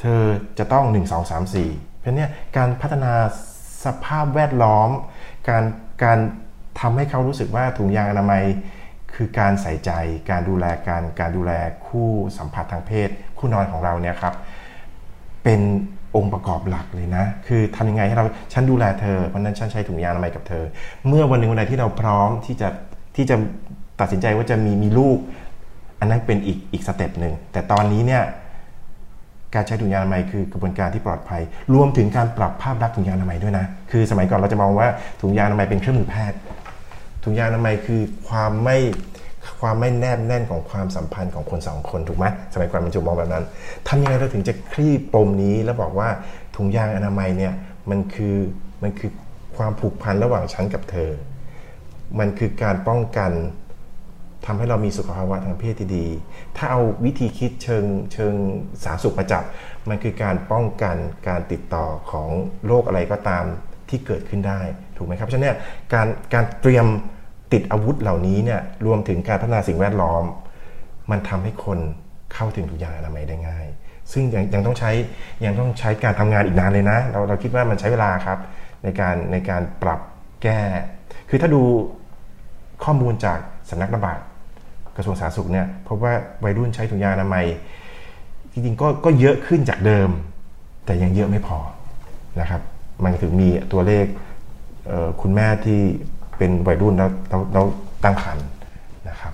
[0.00, 0.22] เธอ
[0.58, 3.12] จะต้อง 1 2 3 4 เพราะเนี่ยการพัฒนา
[3.84, 4.90] สภาพแวดล้อม
[5.48, 5.64] การ
[6.04, 6.18] การ
[6.80, 8.42] ทำให้เขารู้สึกว่าถุงยางอนามัย
[9.14, 9.90] คือการใส่ใจ
[10.30, 11.52] การดูแลการการดูแล
[11.86, 13.08] คู่สัมผัสทางเพศ
[13.38, 14.34] คู่นอนของเราเนี่ยครับ
[15.44, 15.60] เป็น
[16.16, 20.64] องค์ประกอบหลักเลยนะ คือทำยังไงให้เราฉันดูแลเธอเพราะฉะนั้นฉันใช้ถุงยางอนามัยกับเธอ
[21.08, 22.68] เมื่อวันหนึ่งวันใดที่เราพร้อมที่จะ
[23.16, 23.36] ที่จะ
[24.00, 25.18] ตัดสินใจว่าจะมีมีลูก
[26.00, 28.22] อันนั้นเป็นอีกอีกสเต็ปหนึ่งแต่ตอนนี้เนี่ย
[29.54, 31.42] การใช้ถุงยางอนามัยคือกระบวนการที่ปลอดภัย
[31.74, 34.88] รวมถึงการปรับภาพลักษณ์ถุงยางอนามัยด้วยนะ คือสมัยก่อนเราจะมองว่า
[35.20, 36.38] ถุงยางอนามัยเป็นเครื่องมือแพทย์
[37.24, 38.78] ถุงยางอนามัยคือความไม่
[39.60, 43.44] ความไม่แนบแน่นของความสัมพันธ์ของคนสองคนถูกไหมสมัยก่อนมันจะมองแบบนั้น
[43.88, 46.08] ทำยังไงเราถึงจะคลี่ปมนี้แล้วบอกว่า
[46.56, 47.52] ถุงยางอนามัยเนี่ย
[47.90, 48.36] มันคือ
[48.82, 49.10] มันคือ
[49.56, 51.10] ความผูกพันระหว่างฉันกับเธอ
[52.18, 53.32] มันคือการป้องกัน
[54.46, 56.06] ทำให้เรามีสุขภาวะทางเพศที่ดี
[56.56, 58.34] ถ้าเอาวิธีคิดเชิงเชิง
[58.84, 59.44] สาธารณสุขมาจับ
[59.88, 60.96] มันคือการป้องกัน
[61.28, 62.28] การติดต่อของ
[62.66, 63.44] โรคอะไรก็ตาม
[63.88, 64.60] ที่เกิดขึ้นได้
[64.96, 65.56] ถูกไหมครับ ฉะนั้น
[65.94, 66.86] การการเตรียม
[67.52, 70.24] ติดอาวุธเหล่านี้เนี่ยรวมถึงการพัฒนาสิ่งแวดล้อม
[71.10, 71.78] มันทำให้คน
[72.32, 73.66] เข้าถึงถุงยางอนามัยได้ง่าย
[74.12, 74.90] ซึ่งยังยังต้องใช้
[75.44, 78.38] ยังต้องใช้การทำงานอีกนานเลยนะ เราเราคิดว่ามันใช้เวลาครับ
[78.82, 80.00] ในการในการปรับ
[80.42, 80.60] แก้
[81.28, 81.62] คือถ้าดู
[82.84, 83.38] ข้อมูลจาก
[83.70, 84.18] สำนักระบาด
[84.96, 86.12] กระทรวงสาธารณสุขเนี่ยพบว่า
[86.44, 87.46] วัยรุ่นใช้ถุงยางอนามัย
[88.52, 90.10] จริงๆก็ก็เยอะขึ้นจากเดิม
[90.84, 91.58] แต่ยังเยอะไม่พอ
[92.40, 92.62] นะครับ
[93.04, 94.06] มันถึงมีตัวเลข
[94.86, 95.80] เคุณแม่ที่
[96.38, 97.64] เป็นวัยรุ่นแล้วแล้วแล้ว
[98.04, 98.46] ตั้งครรภ์
[99.08, 99.32] นะครับ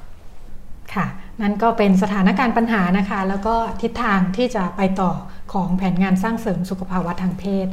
[0.94, 1.06] ค่ะ
[1.42, 5.12] นั่นก็เป็นสถานการณ์ปัญหานะคะ แล้วก็ทิศทางที่จะไปต่อ
[5.52, 7.66] ของแผนงานสร้างเสริมสุขภาวะทางเพศ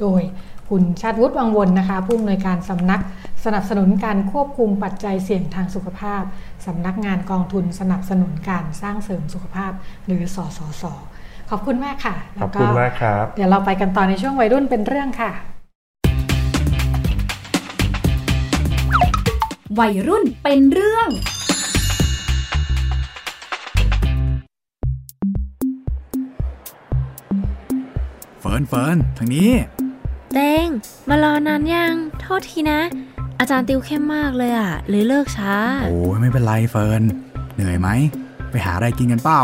[0.00, 0.22] โดย
[0.68, 3.00] คุณชาติวุฒิวังวนนะคะ ผู้อำนวยการสำนัก
[3.44, 6.22] สนับสนุนการควบคุมปัจจัยเสี่ยงทางสุขภาพ
[6.66, 9.72] สำนักงานกองทุนสนับสนุนการสร้างเสริมสุขภาพ
[10.06, 10.84] หรือสสส
[11.50, 15.30] ขอบคุณมากค่ะขแล้อบวก็คุณมากครับ เดี๋ยวเราไปกันต่อในช่วงวัยรุ่นเป็นเรื่องค่ะ
[19.78, 21.08] วัยรุ่นเป็นเรื่อง
[28.40, 29.50] เฟิร์นเฟิร์นทางนี้
[30.34, 30.68] เตง
[31.08, 32.80] มารอนานยัง โทษทีนะ
[33.38, 35.54] อาจารย์ติวเข้มมากเลยอะเลยเลิกช้า
[35.84, 37.02] โอ้ยไม่เป็นไรเฟิร์น
[37.54, 37.88] เหนื่อยไหม
[38.50, 39.40] ไปหาอะไรกินกันเปล่า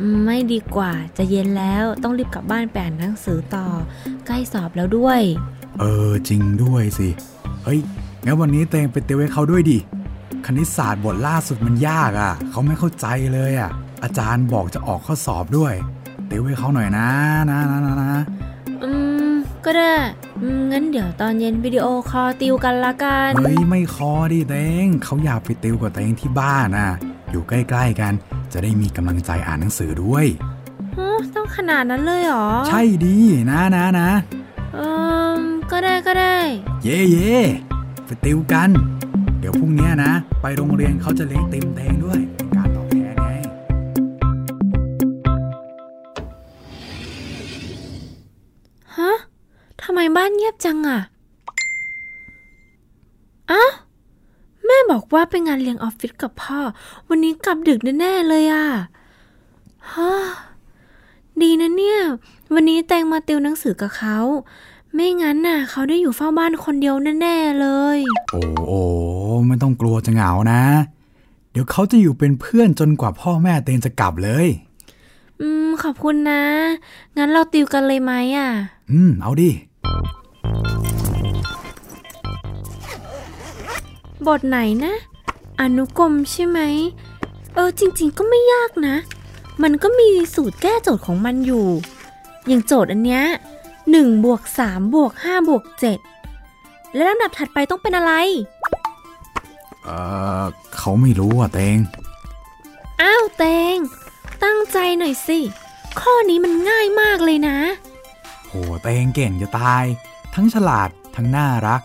[0.00, 3.66] อืมไม่ดีกว่าจะเย็นแล้วต้องรีบกลับบ้านไปอ่านหนังสือต่อ
[4.26, 5.20] ใกล้สอบแล้วด้วย
[5.80, 7.08] เออจริงด้วยสิ
[7.64, 7.80] เฮ้ย
[8.26, 9.78] งั้นวันนี้เตงไปติวให้เขาด้วยดิ
[10.46, 13.70] คณิตศาสตร์บทล่าสุดมันยากอะ่ะ เขาไม่เข้าใจเลยอะ่ะ
[14.02, 15.74] อาจารย์บอกจะออกข้อสอบด้วย
[16.30, 17.08] ติวให้เขาหน่อยนะ
[17.50, 18.22] นะนะนะนะ
[18.82, 18.90] อื
[19.30, 19.32] ม
[19.64, 19.94] ก็ได้
[20.42, 24.54] อืมงั้นเดี๋ยวตอนเย็นวิดีโอคอลติวกันละกัน เฮ้ยไม่คอดิเต
[24.84, 26.88] งเขาอยากไปติวกับเตงที่บ้านน่ะ
[27.30, 28.12] อยู่ใกล้ๆกัน
[28.52, 30.26] จะได้มีกำลังใจอ่านหนังสือด้วย
[30.96, 33.16] ฮะต้องขนาดนั้นเลยเหรอ ใช่ดี
[33.50, 34.10] นะนะนะ
[34.74, 34.78] เอ
[35.36, 36.36] อก็ได้ก็ได้
[36.82, 37.40] เย่เย่
[38.06, 38.70] ไปติวกัน
[39.38, 43.28] เดี๋ยวพรุ่งนี้นะ ไปโรงเรียนเขาจะเลี้ยงติมแดงด้วยเป็นการตอบแทนไง
[48.96, 49.12] ฮะ
[49.82, 51.00] ทำไมบ้านเงียบจังอะ
[53.50, 53.72] อ้าว
[54.66, 56.60] แม่บอกว่าไปงานเลี้ยงออฟฟิศกับพ่อ
[57.08, 58.66] วันนี้กลับดึกแน่ๆเลยอะ
[59.92, 60.12] ฮะ
[61.42, 61.98] ดีนะเนี่ย
[62.54, 64.18] วันนี้แตงมาติวหนังสือกับเขา
[64.98, 67.98] ไม่งั้นน่ะ เขาได้อยู่เฝ้าบ้านคนเดียวแน่ๆเลย
[68.32, 68.72] โอ้โอ
[69.46, 70.62] ไม่ต้องกลัวจะเหงานะ
[71.50, 74.48] เดี๋ยวเขาจะอยู่เป็นเพื่อนจนกว่าพ่อแม่เตนจะกลับเลย
[75.40, 76.42] อืม ขอบคุณนะ
[77.16, 78.48] งั้นเราติวกันเลยไหมอะ
[78.90, 79.50] อืม เอาดิ
[84.26, 84.94] บทไหนนะ
[85.60, 86.60] อนุกรมใช่ไหม
[87.54, 88.96] เออ จริง ๆ ก็ไม่ยากนะ
[89.62, 91.66] มันก็มีสูตรแก้โจทย์ของมันอยู่
[92.46, 93.24] อย่างโจทย์อันเนี้ย
[93.90, 95.98] หนึ่งบวกสามบวกห้าบวกเจ็ด
[96.94, 98.12] และลำดับถัดไปต้องเป็นอะไร
[99.84, 99.88] เอ
[100.42, 100.44] อ
[100.76, 101.78] เขาไม่รู้อะเตง
[103.02, 103.76] อ้าวเตง
[104.44, 105.38] ตั้งใจหน่อยสิ
[106.00, 107.58] ข้อนี้มันง่ายมากเลยนะ
[108.46, 109.84] โหเตงเก่งจะตาย
[110.34, 111.80] ทั้งฉลาดทั้งน่ารัก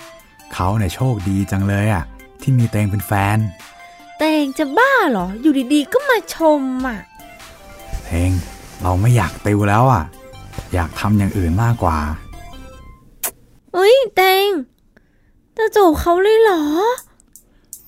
[0.54, 2.04] เขาเนี่ยโชคดีจังเลยอะ
[2.42, 3.38] ที่มีเตงเป็นแฟน
[4.18, 7.00] เตงจะบ้าเหรอ อยู่ดีๆ ก็มาชมอะ
[8.06, 8.32] เตง
[8.82, 10.04] เราไม่อยากติวแล้วอะ
[10.74, 11.98] อยากทำอย่างอื่นมากกว่า
[13.74, 14.50] เอ้ยเตง
[15.58, 16.64] จะจูบเขาเลยเหรอ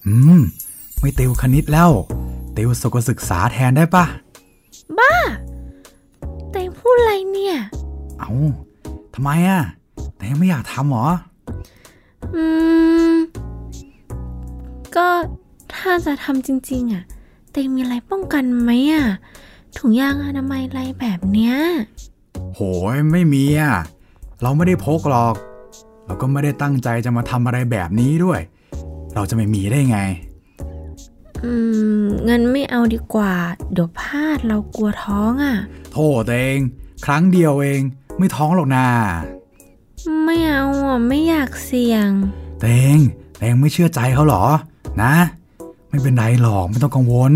[0.06, 0.40] อืม
[1.00, 1.92] ไม่ติวคณิตแล้ว
[2.56, 4.06] ติวสุขศึกษาแทนได้ปะ
[5.00, 5.14] บ้า
[6.52, 7.56] เตงพูดอะไรเนี่ย
[8.20, 8.32] เอา
[9.14, 9.62] ทำไมอะ
[10.18, 11.08] เตงไม่อยากทำหรอ
[12.36, 12.46] อื
[13.12, 13.14] ม
[14.96, 15.08] ก็
[15.76, 17.04] ถ้าจะทำจริง ๆอะ
[17.52, 19.06] เตงมีอะไรป้องกันไหมอะ
[19.78, 21.56] ถุงยางอนามัยอะไรแบบเนี้ย
[22.56, 22.62] โห
[22.96, 23.76] ยไม่มีอะ
[24.42, 25.36] เราไม่ได้พกหรอก
[26.06, 28.40] เราก็ไม่ได้ตั้งใจจะมาทำอะไรแบบนี้ด้วย
[29.16, 30.00] เราจะไม่มีได้ไง
[31.44, 31.54] อื
[32.00, 33.34] มงั้นไม่เอาดีกว่า
[33.74, 35.56] เดี๋ยวพลาดเรากลัวท้องอะ
[35.92, 36.60] โทษเอง
[37.06, 37.82] ครั้งเดียวเอง
[38.18, 38.88] ไม่ท้องหรอกนา
[40.24, 42.10] ไม่เอาอะไม่อยากเสี่ยง
[42.60, 42.66] เต
[42.96, 42.98] ง
[43.38, 44.44] เตงไม่เชื่อใจเขาเหรอ
[45.04, 45.14] นะ
[45.90, 47.34] ไม่เป็นไรหรอกไม่ต้องกังวล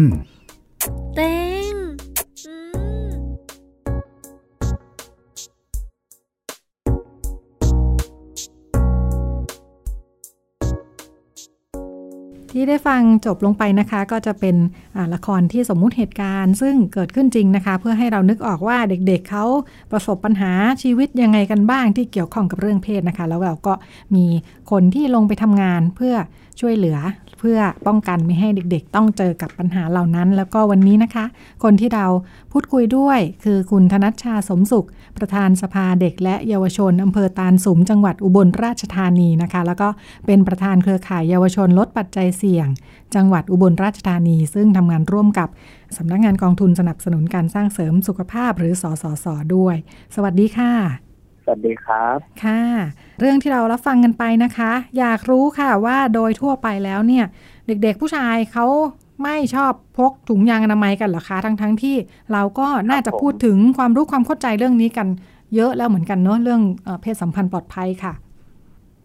[12.57, 14.55] ที่ได้ฟังจบลงไปนะคะ ก็จะเป็น
[15.13, 19.45] ละครที่สมมุติเหตุการณ์ ซึ่งเกิดขึ้นจริงนะคะ เพื่อให้เรานึกออกว่าเด็กๆเเขา
[19.91, 20.51] ประสบปัญหา
[20.83, 23.73] ชีวิตยังไงกันบ้างที่เกี่ยวข้องกับเรื่องเพศนะคะ แล้วเราก็
[24.15, 24.25] มี
[24.71, 26.15] คนที่ลงไปทำงานเพื่อ
[26.59, 26.97] ช่วยเหลือ
[27.39, 31.25] เพื่อป้องกันไม่ให้เด็กๆ ต้องเจอกับปัญหาเหล่านั้น แล้วก็วันนี้นะคะ
[31.63, 32.05] คนที่เรา
[32.51, 39.87] พูดคุยด้วยคือคุณธนัชชาสมสุข ประธานสภาเด็กและเยาวชนอำเภอตาลสุมจังหวัดอุบลราชธานีนะคะ แล้วก็
[40.25, 42.67] เป็นประธานเครือข่ายเยาวชนลดปัจจัยเสี่ยง
[43.15, 45.49] จังหวัดอุบลราชธานี ซึ่งทำงานร่วมกับ
[45.97, 49.25] สำนักงงานกองทุนสนับสนุนการสร้างเสริมสุขภาพหรือสสส
[49.55, 49.75] ด้วย
[50.15, 51.06] สวัสดีค่ะ
[51.49, 52.61] สวัสดีครับ ค่ะ
[53.19, 57.25] เรื่องที่เรารับฟังกันไปนะคะ อยากรู้ค่ะว่าโดยทั่วไปแล้วเนี่ย
[57.67, 58.65] เด็กๆผู้ชายเขา
[59.23, 61.95] ไม่ชอบพกถุงยางอนามัยกันเหรอคะทั้งๆทที่
[62.33, 65.07] เราก็น่าจะพูดถึงความรู้ความเข้าใจเรื่องนี้กัน
[65.55, 68.13] เยอะแล้วเหมือนกันเนอะเรื่องเออเพศสัมพันธ์ปลอดภัยค่ะ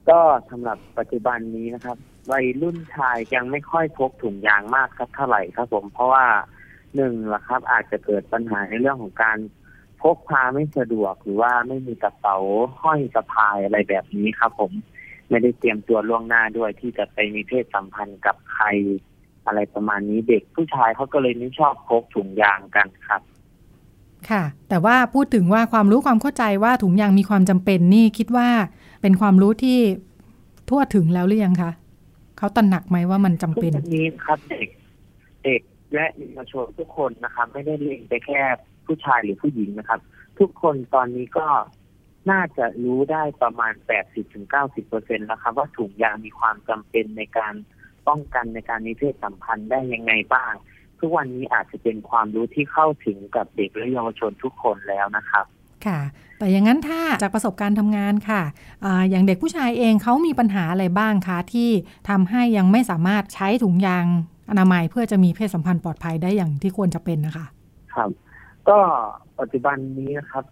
[0.08, 0.20] ก็
[0.50, 1.96] สำหรับปัจจุบันนี้นะครับ
[2.32, 6.24] วัยรุ่นชายยังไม่ค่อยพกถุงยางมากสักเท่าไหร่ครับผมเพราะว่า
[6.96, 9.38] หนึ่งละครับ อาจจะเกิดปัญหาในเรื่องของการ
[10.02, 12.36] พกพาไม่สะดวกหรือว่าไม่มีกระเป๋า
[12.82, 14.72] ห้อยสะพายอะไรแบบนี้ครับ ผม
[15.28, 18.66] ไม่ได้เตรียมตัวล่วงหน้าด้วยที่จะไปมีเพศสัมพันธ์กับใคร
[19.46, 23.22] อะไรประมาณนี้เด็กผู้ชายเขาก็เลยไม่ชอบพกถุงยางกันครับ
[24.30, 28.48] ค่ะ แต่ว่าพูดถึงว่าความรู้ความเข้าใจว่าถุงยางมีความจำเป็นนี่คิดว่า
[29.02, 29.78] เป็นความรู้ที่
[30.68, 31.70] ทั่วถึงแล้วหรือยังคะ
[32.38, 34.68] เขาตระหนักไหมว่ามันจำเป็นทุกวันนี้ครับ เด็ก
[35.44, 35.60] เด็ก
[35.94, 38.40] และเยาวชนทุกคนนะครับ ไม่ได้เล็งไปแค่
[38.86, 40.00] ผู้ชายหรือผู้หญิงนะครับ
[40.38, 41.48] ทุกคนตอนนี้ก็
[42.30, 43.72] น่าจะรู้ได้ประมาณ
[44.30, 47.54] 80-90เปอร์เซ็นแล้วครับ ว่าถุงยางมีความจำเป็นในการ
[48.08, 50.52] ป้องกันในการมีเพศสัมพันธ์ได้ยังไงบ้าง
[51.00, 55.44] ทุกวันนี้อาจจะเป็นความรู้ที่เข้าถึงกับเด็กและเยาวชนทุกคนแล้วนะครับ
[55.86, 56.00] ค่ะ
[56.38, 58.42] แต่อย่างนั้นถ้าจากประสบการณ์ทำงานค่ะ
[58.84, 61.70] อาอย่างเด็กผู้ชายเองเขามีปัญหาอะไรบ้างคะที่
[62.08, 64.04] ทำให้ยังไม่สามารถใช้ถุงยาง
[64.50, 67.46] อนามัยเพื่อจะมีเพศสัมพันธ์ปลอดภัยได้อย่างที่ควรจะเป็นนะคะ
[67.94, 68.08] ครับ
[68.68, 68.80] ก็
[69.40, 70.44] ปัจจุบันนี้นะครับ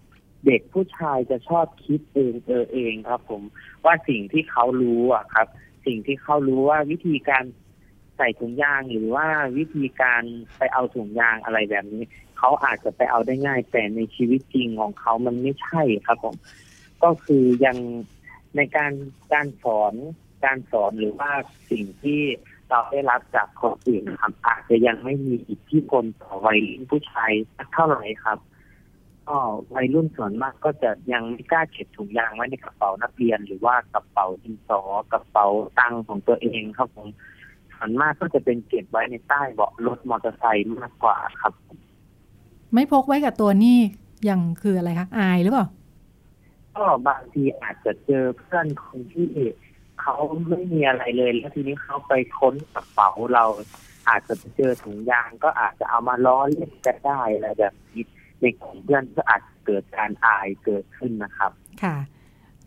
[0.46, 3.42] เด็กผู้ชายจะชอบคิดเองเออเองครับ ผม
[3.84, 5.46] ว่าสิ่งที่เขารู้อะครับ
[5.86, 7.44] สิ่งที่เขารู้ว่าวิธีการ
[8.16, 9.26] ใส่ถุงยางหรือว่า
[9.58, 10.22] วิธีการ
[10.58, 12.02] ไปเอาถุงยางอะไรแบบนี้
[12.38, 16.34] เขาอาจจะไปเอาได้ง่าย แต่ในชีวิตจริงของเขามันไม่ใช่ครับผม
[17.02, 17.78] ก็คือยัง
[18.56, 18.92] ในการ
[19.32, 19.94] การสอน
[20.44, 21.30] การสอนหรือว่า
[21.70, 22.20] สิ่งที่
[22.70, 28.38] เราได้รับจากคนอื่นนะครับอาจจะยังไม่มีอิทธิพลต่อวัยรุ่นผู้ชายสักเท่าไหร่ครับ
[29.28, 29.36] ก็
[29.74, 34.80] วัยรุ่นส่วนมากก็จะยังไม่กล้าเก็บถุงยางไว้ในกระเป๋านักเรียน หรือว่ากระเป๋าดินสอ
[35.12, 35.46] กระเป๋า
[35.78, 37.08] ตังค์ของตัวเองครับผม
[37.74, 41.52] ส่วนมากก็จะเป็นเก็บไว้ในใต้เบาะรถมอเตอร์ไซค์มากกว่าครับ
[42.72, 43.78] ไม่พกไว้กับตัวนี่
[44.28, 45.66] ยังคืออะไรคะอายหรือเปล่า
[46.76, 50.14] ก็บางทีอาจจะเจอเพื่อนคนที่เขา
[50.48, 53.44] ไม่มีอะไรเลย แล้วทีนี้เขาไปค้นกระเป๋าเรา
[54.08, 58.02] อาจจะไปเจอถุงยางก็อาจจะเอามาล้อเล่นกันได้อะไรแบบนี้
[58.40, 61.96] ในกลุ่มเพื่อนก็อาจเกิดการอายเกิดขึ้นนะครับ ค่ะ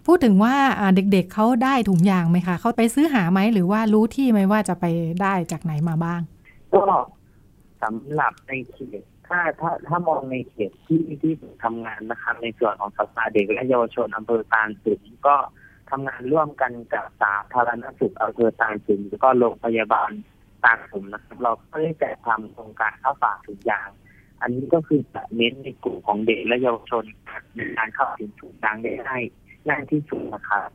[0.06, 4.86] พูดถึงว่าอ่าเด็กๆเขาได้ถุงยางไหมคะเขาไปซื้อหาไหมหรือว่ารู้ที่ไหมว่าจะไป
[5.22, 6.22] ได้จากไหนมาบ้าง
[6.74, 6.84] ก็
[7.84, 15.36] สำหรับในเขตถ้าถ้าถ้ามองในเขตที่ที่ผมทำงานนะครับ ในส่วนของสภาเด็กและเยาวชนอำเภอตาลสุนก็
[15.90, 20.12] ทำงานร่วมกันกับสาธารณสุขอำเภอตาลสุนแล้วก็โรงพยาบาล
[20.64, 23.90] ตาลสุนนะครับ เราก็ได้จัดทำโครงการเข้าฝากถุงยาง
[24.42, 27.06] อันนี้ก็คือจะเน้นในกลุ่มของเด็กและเยาวชน
[27.56, 29.24] ในการเข้าถึงถุงยางได้ง่าย
[29.68, 30.70] ง่ายที่สุดนะครับ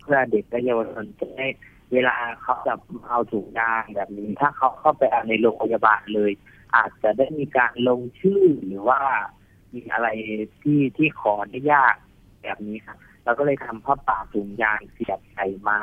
[0.00, 1.46] เพื่อเด็กและเยาวชนจะได้
[1.92, 2.74] เวลาเขาจะ
[3.08, 6.32] เอาถุงยางแบบนี้ ถ้าเขาเข้าไปเอาในโรงพยาบาลเลย
[6.76, 9.00] อาจจะได้มีการลงชื่อหรือว่า
[9.74, 10.08] มีอะไร
[10.60, 11.94] ที่ที่ขออนุญาต
[12.42, 12.98] แบบนี้ครับ
[13.28, 15.82] เราก็เลยทำผ้าป่าถุงยางเสียบใส่ไม้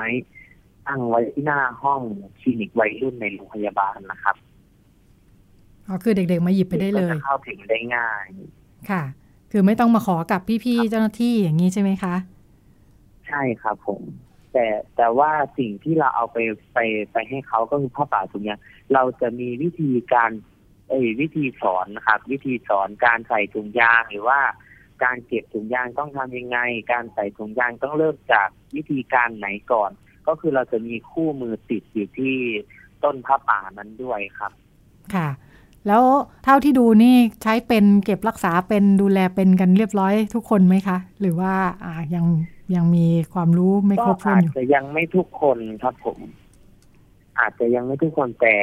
[0.87, 2.01] ตั้งไว้ที่หน้าห้อง
[2.39, 4.35] คลินิกวัยรุ่นในโรงพยาบาลนะครับ
[5.87, 8.25] อ๋อคือเด็กๆมาหยิบไปได้เลยก็จะเข้าถึงได้ง่าย
[8.89, 9.03] ค่ะ
[9.51, 12.15] คือไม่ต้องมาขอกับพี่ๆเจ้าหน้าที่อย่างนี้ใช่ไหมคะ
[13.27, 14.01] ใช่ครับผม
[14.53, 14.65] แต่
[14.95, 16.37] แต่ว่าสิ่งที่เราเอาไป
[16.73, 16.79] ไป
[17.11, 18.59] ไปให้เขาก็คือผ้าป่าถุงยาง
[18.93, 20.31] เราจะมีวิธีการ
[20.89, 24.39] เอ้ยวิธีสอนนะครับ วิธีสอนการใส่ถุงยางหรือว่า
[25.03, 26.57] การเก็บถุงยางต้องทำยังไง
[26.91, 29.91] การใส่ถุงยางต้องเริ่มจากวิธีการไหนก่อน
[30.27, 32.35] ก็คือเราจะมีคู่มือติดอยู่ที่
[33.03, 34.51] ต้นผ้าป่านั้นด้วยครับ
[35.15, 35.29] ค่ะ
[35.87, 36.03] แล้ว
[36.43, 41.53] เท่าที่ดูนี่ใช้เป็นเก็บรักษาเป็นดูแลเป็นกันเรียบร้อยทุกคนไหมคะ หรือว่า
[41.85, 42.25] อ่ายัง
[42.75, 46.17] ยังมีความรู้ไม่ครก็บถ้วนอาจอยู่จะยังไม่ทุกคนครับผม
[47.39, 48.55] อาจจะยังไม่ทุกคนแต่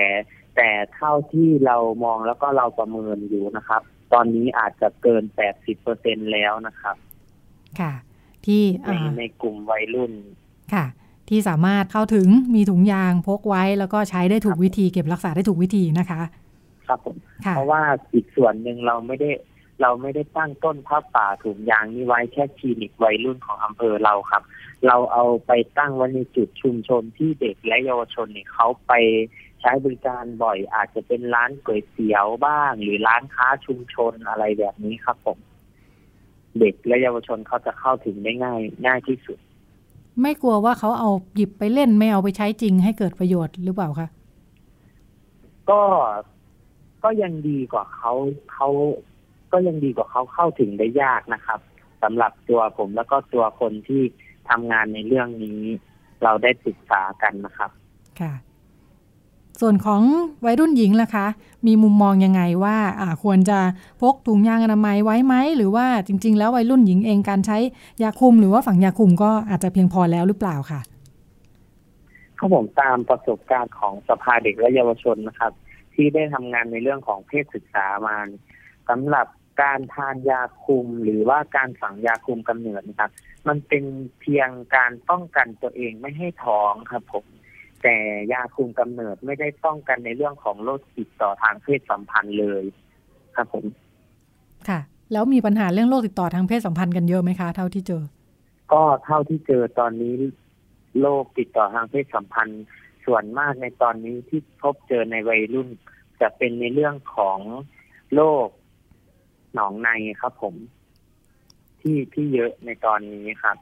[0.57, 6.97] แต่เท่าที่เรามองแล้วก็เราประเมินอยู่นะครับ ตอนนี้อาจจะเกินแปดสิบเปอร์เซ็นแล้วนะครับ
[7.81, 7.93] ค่ะ
[8.47, 10.13] ที่ในอ่าในกลุ่มวัยรุ่น
[10.75, 10.87] ค่ะ
[11.29, 16.21] ที่สามารถเข้าถึงมีถุงยางพกไว้แล้วก็ใช้ได้ถูกวิธีเก็บรักษาได้ถูกวิธีนะคะ
[16.87, 17.83] ครับผมค่ะเพราะว่า
[18.15, 19.31] อีกส่วนหนึ่งเราไม่ได้
[19.83, 24.43] เราไม่ได้ตั้งต้นผ้าป่าถุงยางนี้ไว้แค่คลินิกวัยรุ่นของอำเภอเราครับ
[24.87, 28.93] เราเอาไปตั้งไว้ในจุดชุมชนที่เด็กและเยาวชนเนี่ยเขาไป
[29.63, 35.39] ใช้บริการบ่อยอาจจะเป็นร้านก๋วยเตี๋ยวบ้าง หรือร้านค้าชุมชนอะไรแบบนี้ครับผม
[36.59, 39.39] เด็กและเยาวชนเขาจะเข้าถึงได้ง่าย ง่ายที่สุด
[40.21, 44.09] ไม่กลัวว่าเขาเอาหยิบไปเล่นไม่เอาไปใช้จริงให้เกิดประโยชน์หรือเปล่าคะ
[45.71, 45.81] ก็
[47.05, 48.13] ก็ยังดีกว่าเขา
[48.53, 48.69] เขา
[49.53, 51.61] ก็ยังดีกว่าเขาเข้าถึงได้ยากนะครับ
[52.03, 54.03] สำหรับตัวผมแล้วก็ตัวคนที่
[54.49, 55.63] ทำงานในเรื่องนี้
[56.23, 57.71] เราได้ศึกษากันนะครับ
[58.21, 58.33] ค่ะ
[59.61, 60.03] ส่วนของ
[60.45, 61.27] วัยรุ่นหญิงล่ะคะ
[61.67, 62.77] มีมุมมองยังไงว่า
[63.23, 63.59] ควรจะ
[64.01, 67.59] พกถุงยางอนามัยไว้ไหม หรือว่าจริง ๆ แล้ววัยรุ่นหญิงเองการใช้
[68.03, 70.81] ยาคุม หรือว่าฝังยาคุมก็อาจจะเพียงพอแล้วหรือเปล่าค่ะ
[72.39, 75.53] ข้าผมตามประสบการณ์ของสภาเด็กและเยาวชนนะครับ
[75.95, 78.17] ที่ได้ทำงานในเรื่องของเพศศึกษามา
[78.89, 79.27] สำหรับ
[79.63, 83.11] การทานยาคุมหรือว่าการฝังยาคุมกำเนิดนะครับ
[83.49, 83.85] มันเป็น
[84.21, 87.25] เพียงการป้องกันตัวเองไม่ให้ท้องครับผม
[87.83, 87.97] แต่
[88.33, 92.65] ยาคุมกำเนิดไม่ได้ป้องกันในเรื่องของโรคติดต่อทางเพศสัมพันธ์เลย
[93.37, 93.65] ครับผม
[94.69, 94.81] ค่ะ
[95.13, 98.03] แล้วมีปัญหาเรื่องโรคติดต่อทางเพศสัมพันธ์กันเยอะไหมคะ เท่าที่เจอ
[98.73, 100.15] ก็เท่าที่เจอตอนนี้
[101.01, 102.65] โรคติดต่อทางเพศสัมพันธ์
[103.05, 105.69] ส่วนมากในตอนนี้ที่พบเจอในวัยรุ่น
[106.21, 107.39] จะเป็นในเรื่องของ
[108.15, 108.49] โรค
[109.55, 109.89] หนองใน
[110.21, 110.55] ครับผม
[111.81, 113.57] ที่ที่เยอะในตอนนี้ครับ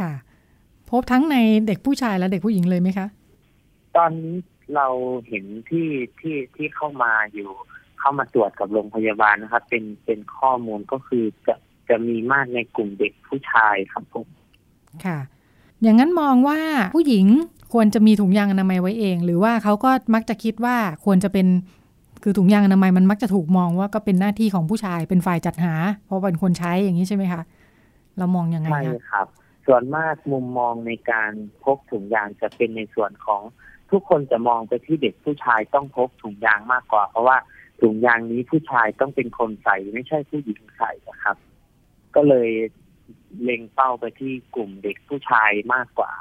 [0.00, 0.12] ค่ะ
[0.90, 3.06] พบทั้งในเด็กผู้ชายและเด็กผู้หญิงเลยไหมคะ
[3.96, 4.36] ตอนนี้
[4.76, 4.86] เรา
[5.28, 5.88] เห็นที่
[6.20, 7.50] ที่ที่เข้ามาอยู่
[8.00, 11.54] เข้ามาตรวจกับโรงพยาบาลนะครับ เป็นเป็นข้อมูลก็คือจะ
[11.88, 14.26] จะมีมากในกลุ่มเด็กผู้ชายครับผม
[15.04, 15.18] ค่ะ
[15.82, 16.60] อย่างนั้นมองว่า
[16.96, 17.26] ผู้หญิง
[17.72, 21.46] ควรจะมีถุงยางอนามัยไว้เอง หรือว่าเขาก็มักจะคิดว่าควรจะเป็น
[22.22, 25.74] คือถุงยางอนามัยมันมักจะถูกมองว่าก็เป็นหน้าที่ของผู้ชายเป็นฝ่ายจัดหา
[26.06, 27.42] เพราะเป็นคนใช้อย่างนี้ใช่ไหมคะ
[28.18, 29.26] เรามองยังไงใช่คะครับ
[29.66, 31.32] ส่วนมากมุมมองในการ
[31.64, 33.42] พกถุงยางจะเป็นในส่วนของ
[33.90, 37.36] ทุกคนจะมองไปที่เด็กผู้ชายต้องพกถุงยางมากกว่า เพราะว่า
[37.80, 41.36] ถุงยางนี้ผู้ชายต้องเป็นคนใส่ไม่ใช่ผู้หญิงใส่นะครับ
[42.14, 42.50] ก็เลย
[43.42, 46.12] เล็งเป้าไปที่กลุ่มเด็กผู้ชายมากกว่า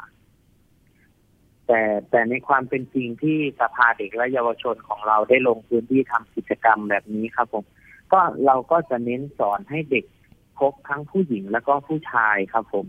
[1.68, 7.64] แต่แต่ในความเป็นจริงที่สภาเด็กและเยาวชนของเราได้ลงพื้นที่ทำกิจกรรมแบบนี้ครับผม
[8.12, 10.06] ก็เราก็จะเน้นสอนให้เด็ก
[10.60, 12.86] พกทั้งผู้หญิงแล้วก็ผู้ชายครับผม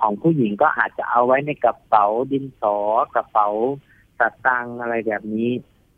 [0.00, 2.76] ของผู้หญิงก็อาจจะเอาไว้ในกระเป๋าดินสอ
[3.14, 3.48] กระเป๋า
[4.18, 5.48] สตางค์อะไรแบบนี้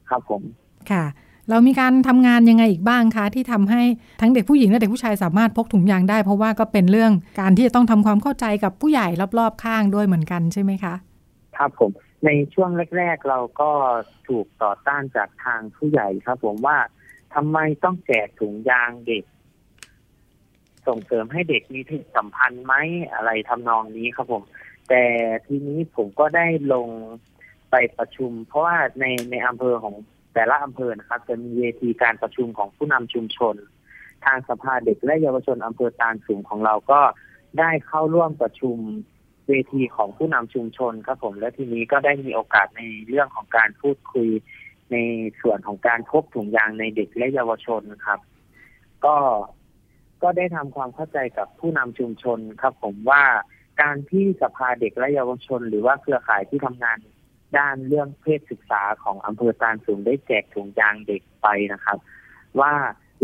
[0.08, 0.42] ครับผม
[0.90, 1.04] ค่ะ
[1.50, 3.82] เรามีการทำงานยังไงอีกบ้างคะ ที่ทำให้
[4.20, 9.06] ทั้งเด็กผู้หญิงและเด็กผู้ชายสามารถพกถุงยางได้ เพราะว่าก็เป็นเรื่องการที่จะต้องทำความเข้าใจกับผู้ใหญ่
[9.38, 10.94] รอบๆข้างด้วยเหมือนกันใช่ไหมคะ
[11.56, 11.90] ครับผม
[12.26, 13.70] ในช่วงแรก ๆ เราก็
[14.28, 16.78] ถูกต่อต้านจากทางผู้ใหญ่ครับ ผมว่า
[17.34, 19.24] ทำไมต้องแจกถุงยางเด็ก
[20.88, 22.74] ส่งเสริมให้เด็กมีเพศสัมพันธ์ไหม
[23.14, 24.42] อะไรทำนองนี้ครับผม
[24.88, 25.02] แต่
[25.46, 26.88] ทีนี้ผมก็ได้ลง
[27.70, 29.94] ไปประชุม เพราะว่าในในอำเภอของ
[30.34, 33.54] แต่ละอำเภอนะครับ จะมีเวทีการประชุมของผู้นำชุมชน
[34.24, 37.00] ทางสภาเด็กและเยาวชนอำเภอตาลสูงของเราก็
[37.58, 38.76] ได้เข้าร่วมประชุม
[39.48, 44.28] เวทีของผู้นำชุมชนครับผม และทีนี้ก็ได้มีโอกาสในเรื่องของการพูดคุย
[44.92, 44.96] ใน
[45.42, 48.20] ส่วนของการพบถุงยางในเด็กและเยาวชนครับ
[49.04, 49.16] ก็
[50.22, 53.24] ก็ได้ทำความเข้าใจกับผู้นำชุมชนครับ ผมว่า
[53.82, 56.98] การที่สภาเด็กและเยาวชน หรือว่าเครือข่ายที่ทำงาน
[57.58, 61.98] ด้านเรื่องเพศศึกษาของอำเภอตาลสูงได้แจกถุงยางเด็กไปนะครับ
[62.60, 62.74] ว่า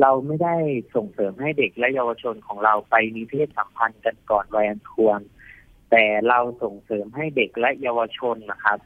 [0.00, 0.56] เราไม่ได้
[0.94, 5.20] ส่งเสริมให้เด็กและเยาวชนของเราไปมีเพศสัมพันธ์กันก่อนวัยอันควร
[5.90, 8.78] แต่เราส่งเสริมให้เด็กและเยาวชนนะครับ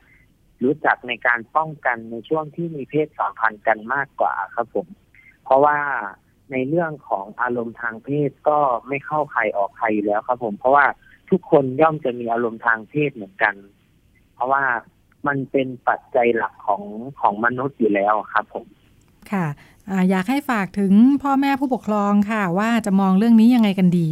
[0.64, 4.86] รู้จักในการป้องกันในช่วงที่มีเพศสัมพันธ์กันมากกว่าครับผม
[5.44, 5.78] เพราะว่า
[6.52, 10.86] ในเรื่องของอารมณ์ทางเพศก็ไม่เข้าใครออกใครอยู่แล้วครับ ผมเพราะว่า
[11.30, 13.54] ทุกคนย่อมจะมีอารมณ์ทางเพศเหมือนกัน
[14.34, 14.64] เพราะว่า
[15.26, 16.82] มันเป็นปัจจัยหลักของ
[17.20, 18.66] ของมนุษย์อยู่แล้วครับ ผม
[19.32, 19.46] ค่ะ
[19.90, 20.92] อาอยากให้ฝากถึง
[21.22, 24.08] พ่อแม่ผู้ปกครองค่ะ ว่าจะมองเรื่องนี้ยังไงกันดี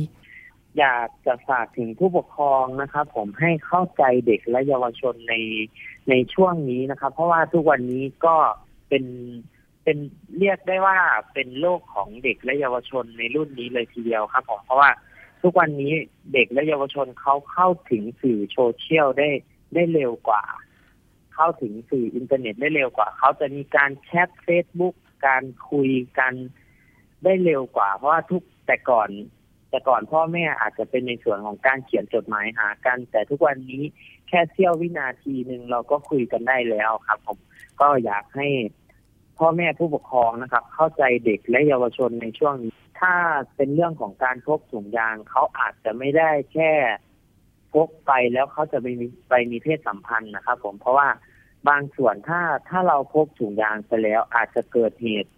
[0.78, 5.34] อยากจะฝากถึงผู้ปกครองนะครับ ผมให้เข้าใจเด็กและเยาวชนใน
[6.08, 8.36] ในช่วงนี้นะครับ เพราะว่าทุกวันนี้ก็
[8.88, 9.04] เป็น
[9.86, 10.00] เป็น
[10.38, 10.98] เรียกได้ว่า
[11.32, 14.90] เป็นโลกของเด็กและเยาวชนในรุ่นนี้เลยทีเดียวครับผมเพราะว่า
[15.42, 15.92] ทุกวันนี้
[16.32, 19.28] เด็กและเยาวชนเขาเข้าถึงสื่อโซเชียลได้
[19.74, 20.42] ได้เร็วกว่า
[21.34, 24.94] เข้าถึงสื่ออินเทอร์เน็ตได้เร็วกว่า เขาจะมีการแชทเฟซบุ๊ก
[25.26, 26.32] การคุยกัน
[27.24, 29.08] ได้เร็วกว่า เพราะว่าทุกแต่ก่อน
[29.70, 33.82] แต่ก่อนพ่อแม่อาจจะเป็นในส่วนของการเขียนจดหมายหากัน แต่ทุกวันนี้
[34.28, 37.38] แค่เสี้ยววินาทีหนึ่งเราก็คุยกันได้แล้วครับ ผม
[37.80, 38.48] ก็อยากให้
[39.38, 43.14] พ่อแม่ผู้ปกครองนะครับ เข้าใจเด็กและเยาวชนในช่วงนี้ถ้า
[43.56, 46.72] เป็นเรื่องของการพกถุงยางเขาอาจจะไม่ได้แค่
[47.72, 51.08] พกไปแล้วเขาจะไปมีไปมีเพศสัมพันธ์นะครับ ผมเพราะว่า
[51.68, 55.30] บางส่วนถ้าถ้าเราพกถุงยางไปแล้วอาจจะเกิดเหตุ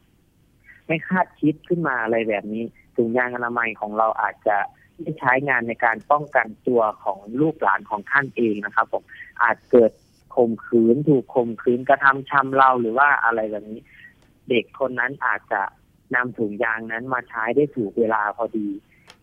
[0.87, 2.65] ไม่คาดคิดขึ้นมาอะไรแบบนี้
[2.97, 4.57] ถุงยางอนามัยของเราอาจจะ
[5.01, 9.03] ไม่ใช้งานในการป้องกันตัวของลูกหลานของท่านเองนะครับ ผม
[9.43, 9.91] อาจเกิด
[10.39, 13.81] ข่มขืนถูกข่มขืนกระทำชำเราหรือว่าอะไรแบบนี้
[14.49, 15.63] เด็กคนนั้นอาจจะ
[16.15, 18.69] นำถุงยางนั้นมาใช้ได้ถูกเวลาพอดี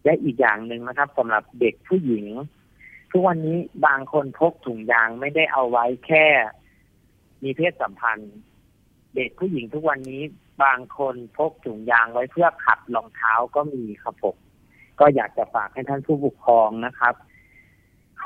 [0.04, 2.26] และอีกอย่างหนึ่งนะครับสำหรับเด็กผู้หญิง
[3.12, 6.26] ทุกวันนี้บางคนพกถุงยางไม่ได้เอาไว้แค่
[7.44, 8.34] มีเพศสัมพันธ์
[9.16, 10.22] เด็กผู้หญิงทุกวันนี้
[10.64, 14.36] บางคนพกถุงยางไว้เพื่อขัดรองเท้าก็มีครับผม
[15.00, 17.14] ก็อยากจะฝากให้ท่านผู้ปกครองนะครับ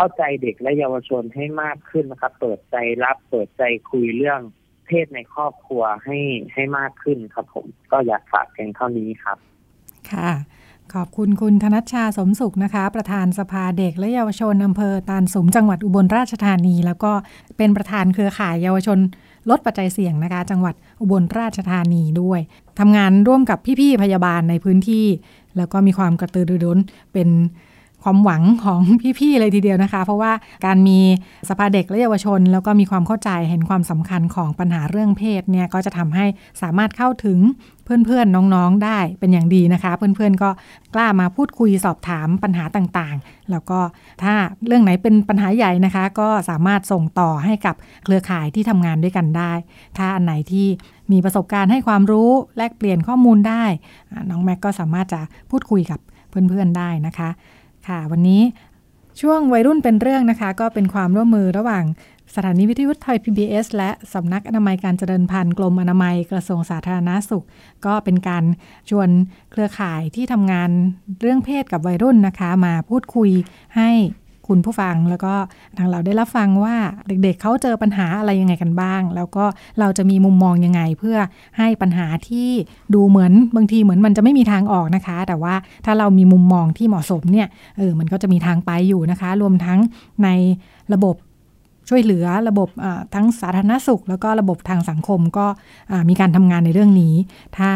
[0.02, 4.40] เข้าใจเด็กและเยาวชนให้มากขึ้นนะครับ เปิดใจรับ เปิดใจคุยเรื่อง
[4.88, 6.18] เพศในครอบครัวให้
[6.54, 9.38] ให้มากขึ้นครับผมก็อยากฝากเพียงเท่านี้ครับ
[10.12, 10.32] ค่ะ
[10.94, 17.12] ขอบคุณคุณธนัชชาสมสุขนะคะ ประธานสภาเด็กและเยาวชนอำเภอตาลสมจังหวัดอุบลราชธานี แล้วก็
[17.58, 19.00] เป็นประธานเครือข่ายเยาวชน
[19.50, 22.40] ลดปัจจัยเสี่ยงนะคะ จังหวัดอุบลราชธานีด้วย
[22.80, 25.06] ทำงานร่วมกับพี่ๆพยาบาลในพื้นที่
[25.58, 26.80] แล้วก็มีความกระตือรือร้น
[27.14, 27.30] เป็น
[28.04, 28.82] ความหวังของ
[29.20, 30.32] พี่ ๆ เลยทีเดียวนะคะ เพราะว่า
[30.66, 31.00] การมี
[31.50, 36.26] สภาเด็กและเยาวชน แล้วก็มีความเข้าใจเห็นความสำคัญของปัญหาเรื่องเพศเนี่ยก็จะทำให้
[36.62, 37.40] สามารถเข้าถึง
[38.06, 40.50] เพื่อน ๆ น้องๆ ได้เป็นอย่างดีนะคะ เพื่อนๆ ก็
[40.96, 43.80] กล้ามาพูดคุยสอบถามปัญหาต่างๆ แล้วก็
[44.24, 44.34] ถ้า
[44.68, 49.54] เรื่องไหนเป็นปัญหาใหญ่นะคะ ก็สามารถส่งต่อให้กับเครือข่ายที่ทำงานด้วยกันได้
[49.98, 50.68] ถ้าอันไหนที่
[51.12, 53.64] มีประสบการณ์ให้ความรู้แลกเปลี่ยนข้อมูลได้
[54.30, 55.22] น้องแม็กก็สามารถจะ
[55.52, 57.30] พูดคุยกับเพื่อนๆ ได้นะคะ
[57.90, 58.42] ค่ะ วันนี้
[59.22, 61.84] ช่วงวัยรุ่นเป็นเรื่องนะคะ ก็เป็นความร่วมมือระหว่าง
[62.36, 67.46] สถานีวิทยุไทย PBS และสำนักอนามัยการเจริญพันธุ์กรมอนามัยกระทรวงสาธารณาสุข
[67.86, 68.44] ก็เป็นการ
[68.90, 69.10] ชวน
[69.52, 70.70] เครือข่ายที่ทำงาน
[71.22, 73.30] เรื่องเพศกับวัยรุ่นนะคะ มาพูดคุย
[73.78, 73.90] ให้
[74.50, 75.34] คุณผู้ฟัง แล้วก็
[75.78, 76.76] ทางเราได้รับฟังว่า
[77.08, 79.46] เด็กๆเขาเจอปัญหาอะไรยังไงกันบ้าง แล้วก็
[79.80, 81.18] เราจะมีมุมมองยังไงเพื่อ
[81.58, 82.50] ให้ปัญหาที่
[82.94, 87.48] ดูเหมือนบางทีเหมือนมันจะไม่มีทางออกนะคะ แต่ว่าถ้าเรามีมุมมองที่เหมาะสมเนี่ย
[87.78, 89.80] เออมันก็จะมีทางไปอยู่นะคะ รวมทั้ง
[90.24, 90.28] ใน
[90.96, 91.16] ระบบ
[91.92, 92.70] ช่วยเหลือระบบ
[93.16, 95.48] ทั้งสาธารณสุข แล้วก็ระบบทางสังคมก็
[96.10, 97.16] มีการทำงานในเรื่องนี้
[97.58, 97.72] ถ้า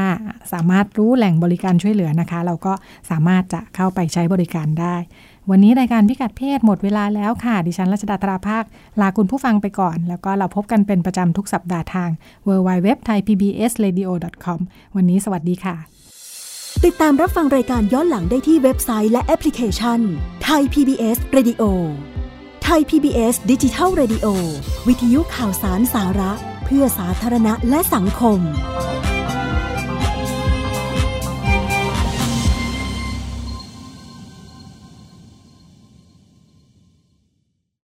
[0.53, 2.73] สามารถรู้แหล่งบริการช่วยเหลือนะคะ เราก็
[3.09, 4.95] สามารถจะเข้าไปใช้บริการได้
[5.51, 8.63] วันนี้รายการพิกัดเพศหมดเวลาแล้วค่ะ ดิฉันรัชดาตราภาค
[9.01, 12.09] ลาคุณผู้ฟังไปก่อน แล้วก็เราพบกันเป็นประจำทุกสัปดาห์ทาง
[12.47, 14.09] w w w t h a i p b s r a d i o
[14.43, 14.59] c o m
[14.95, 15.75] วันนี้สวัสดีค่ะ
[16.85, 19.99] ติดตามรับฟังรายการย้อนหลังได้ที่เว็บไซต์และแอปพลิเคชัน
[20.43, 21.63] ไทย PBS Radio
[22.63, 24.27] ไทย PBS ดิจิทัล Radio
[24.87, 26.31] วิทยุข่าวสารสาระ
[26.65, 28.39] เพื่อสาธารณะและสังคม